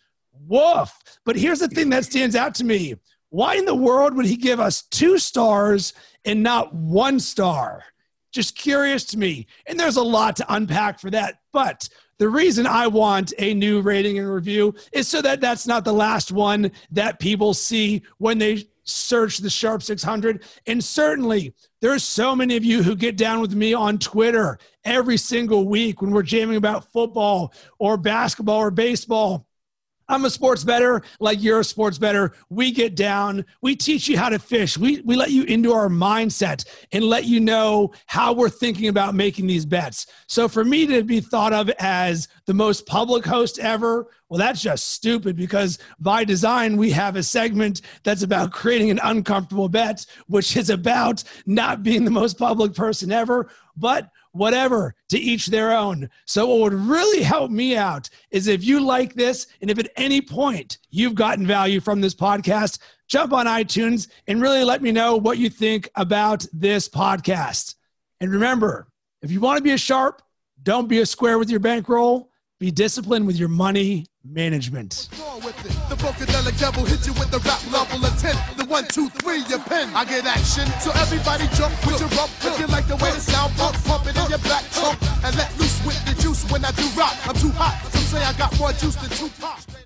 Woof. 0.47 0.91
But 1.25 1.35
here's 1.35 1.59
the 1.59 1.67
thing 1.67 1.89
that 1.89 2.05
stands 2.05 2.35
out 2.35 2.55
to 2.55 2.63
me. 2.63 2.95
Why 3.29 3.55
in 3.55 3.65
the 3.65 3.75
world 3.75 4.15
would 4.15 4.25
he 4.25 4.35
give 4.35 4.59
us 4.59 4.83
two 4.83 5.17
stars 5.17 5.93
and 6.25 6.43
not 6.43 6.73
one 6.73 7.19
star? 7.19 7.83
Just 8.31 8.57
curious 8.57 9.05
to 9.05 9.17
me. 9.17 9.47
And 9.67 9.79
there's 9.79 9.97
a 9.97 10.03
lot 10.03 10.37
to 10.37 10.53
unpack 10.53 10.99
for 10.99 11.09
that. 11.11 11.39
But 11.51 11.87
the 12.21 12.29
reason 12.29 12.67
I 12.67 12.85
want 12.85 13.33
a 13.39 13.55
new 13.55 13.81
rating 13.81 14.19
and 14.19 14.31
review 14.31 14.75
is 14.91 15.07
so 15.07 15.23
that 15.23 15.41
that's 15.41 15.65
not 15.65 15.83
the 15.83 15.91
last 15.91 16.31
one 16.31 16.71
that 16.91 17.17
people 17.17 17.55
see 17.55 18.03
when 18.19 18.37
they 18.37 18.65
search 18.83 19.39
the 19.39 19.49
Sharp 19.49 19.81
600. 19.81 20.43
And 20.67 20.83
certainly, 20.83 21.55
there's 21.81 22.03
so 22.03 22.35
many 22.35 22.55
of 22.55 22.63
you 22.63 22.83
who 22.83 22.95
get 22.95 23.17
down 23.17 23.41
with 23.41 23.55
me 23.55 23.73
on 23.73 23.97
Twitter 23.97 24.59
every 24.85 25.17
single 25.17 25.67
week 25.67 26.03
when 26.03 26.11
we're 26.11 26.21
jamming 26.21 26.57
about 26.57 26.91
football 26.91 27.55
or 27.79 27.97
basketball 27.97 28.59
or 28.59 28.69
baseball 28.69 29.47
I'm 30.11 30.25
a 30.25 30.29
sports 30.29 30.65
better, 30.65 31.01
like 31.21 31.41
you're 31.41 31.61
a 31.61 31.63
sports 31.63 31.97
better. 31.97 32.33
We 32.49 32.71
get 32.71 32.95
down, 32.95 33.45
we 33.61 33.77
teach 33.77 34.09
you 34.09 34.17
how 34.17 34.27
to 34.27 34.39
fish, 34.39 34.77
we, 34.77 34.99
we 35.01 35.15
let 35.15 35.31
you 35.31 35.43
into 35.43 35.71
our 35.71 35.87
mindset 35.87 36.65
and 36.91 37.05
let 37.05 37.23
you 37.23 37.39
know 37.39 37.93
how 38.07 38.33
we're 38.33 38.49
thinking 38.49 38.89
about 38.89 39.15
making 39.15 39.47
these 39.47 39.65
bets. 39.65 40.07
So 40.27 40.49
for 40.49 40.65
me 40.65 40.85
to 40.87 41.03
be 41.03 41.21
thought 41.21 41.53
of 41.53 41.69
as 41.79 42.27
the 42.45 42.53
most 42.53 42.85
public 42.85 43.25
host 43.25 43.57
ever, 43.59 44.07
well, 44.27 44.37
that's 44.37 44.61
just 44.61 44.89
stupid 44.89 45.37
because 45.37 45.79
by 45.99 46.25
design, 46.25 46.75
we 46.75 46.91
have 46.91 47.15
a 47.15 47.23
segment 47.23 47.81
that's 48.03 48.23
about 48.23 48.51
creating 48.53 48.91
an 48.91 48.99
uncomfortable 49.03 49.69
bet, 49.69 50.05
which 50.27 50.57
is 50.57 50.69
about 50.69 51.23
not 51.45 51.83
being 51.83 52.03
the 52.03 52.11
most 52.11 52.37
public 52.37 52.73
person 52.73 53.13
ever. 53.13 53.49
But 53.77 54.09
whatever, 54.31 54.95
to 55.09 55.19
each 55.19 55.47
their 55.47 55.71
own. 55.71 56.09
So, 56.25 56.47
what 56.47 56.59
would 56.59 56.73
really 56.73 57.23
help 57.23 57.51
me 57.51 57.75
out 57.75 58.09
is 58.29 58.47
if 58.47 58.63
you 58.63 58.79
like 58.79 59.13
this, 59.13 59.47
and 59.61 59.69
if 59.69 59.79
at 59.79 59.91
any 59.95 60.21
point 60.21 60.77
you've 60.89 61.15
gotten 61.15 61.45
value 61.45 61.79
from 61.79 62.01
this 62.01 62.15
podcast, 62.15 62.79
jump 63.07 63.33
on 63.33 63.45
iTunes 63.45 64.07
and 64.27 64.41
really 64.41 64.63
let 64.63 64.81
me 64.81 64.91
know 64.91 65.17
what 65.17 65.37
you 65.37 65.49
think 65.49 65.89
about 65.95 66.45
this 66.53 66.87
podcast. 66.87 67.75
And 68.19 68.31
remember, 68.31 68.87
if 69.21 69.31
you 69.31 69.39
want 69.39 69.57
to 69.57 69.63
be 69.63 69.71
a 69.71 69.77
sharp, 69.77 70.21
don't 70.63 70.87
be 70.87 70.99
a 70.99 71.05
square 71.05 71.37
with 71.39 71.49
your 71.49 71.59
bankroll. 71.59 72.29
Be 72.59 72.71
disciplined 72.71 73.25
with 73.25 73.37
your 73.37 73.49
money 73.49 74.05
management. 74.23 75.09
Funkadelic 76.01 76.57
devil 76.57 76.83
hit 76.83 77.05
you 77.05 77.13
with 77.13 77.29
the 77.29 77.37
rap 77.45 77.61
level 77.71 78.03
of 78.03 78.17
10. 78.17 78.33
The 78.57 78.65
one, 78.65 78.85
two, 78.87 79.07
three, 79.21 79.45
your 79.45 79.59
pen. 79.59 79.93
I 79.93 80.03
get 80.03 80.25
action. 80.25 80.65
So 80.81 80.89
everybody 80.97 81.45
jump 81.53 81.77
with 81.85 82.01
your 82.01 82.09
rump. 82.17 82.31
If 82.41 82.59
you 82.59 82.65
like 82.65 82.87
the 82.87 82.97
way 82.97 83.13
the 83.13 83.21
sound 83.21 83.53
pump, 83.53 83.77
pump 83.85 84.07
it 84.07 84.17
in 84.17 84.25
your 84.27 84.41
back 84.49 84.65
trunk. 84.73 84.97
And 85.23 85.35
let 85.37 85.53
loose 85.59 85.77
with 85.85 86.01
the 86.09 86.19
juice 86.19 86.41
when 86.49 86.65
I 86.65 86.71
do 86.71 86.89
rock. 86.97 87.13
I'm 87.29 87.35
too 87.35 87.53
hot. 87.53 87.77
Some 87.93 88.01
say 88.17 88.23
I 88.25 88.33
got 88.33 88.57
more 88.57 88.73
juice 88.73 88.95
than 88.95 89.11
two 89.11 89.29
Tupac. 89.29 89.81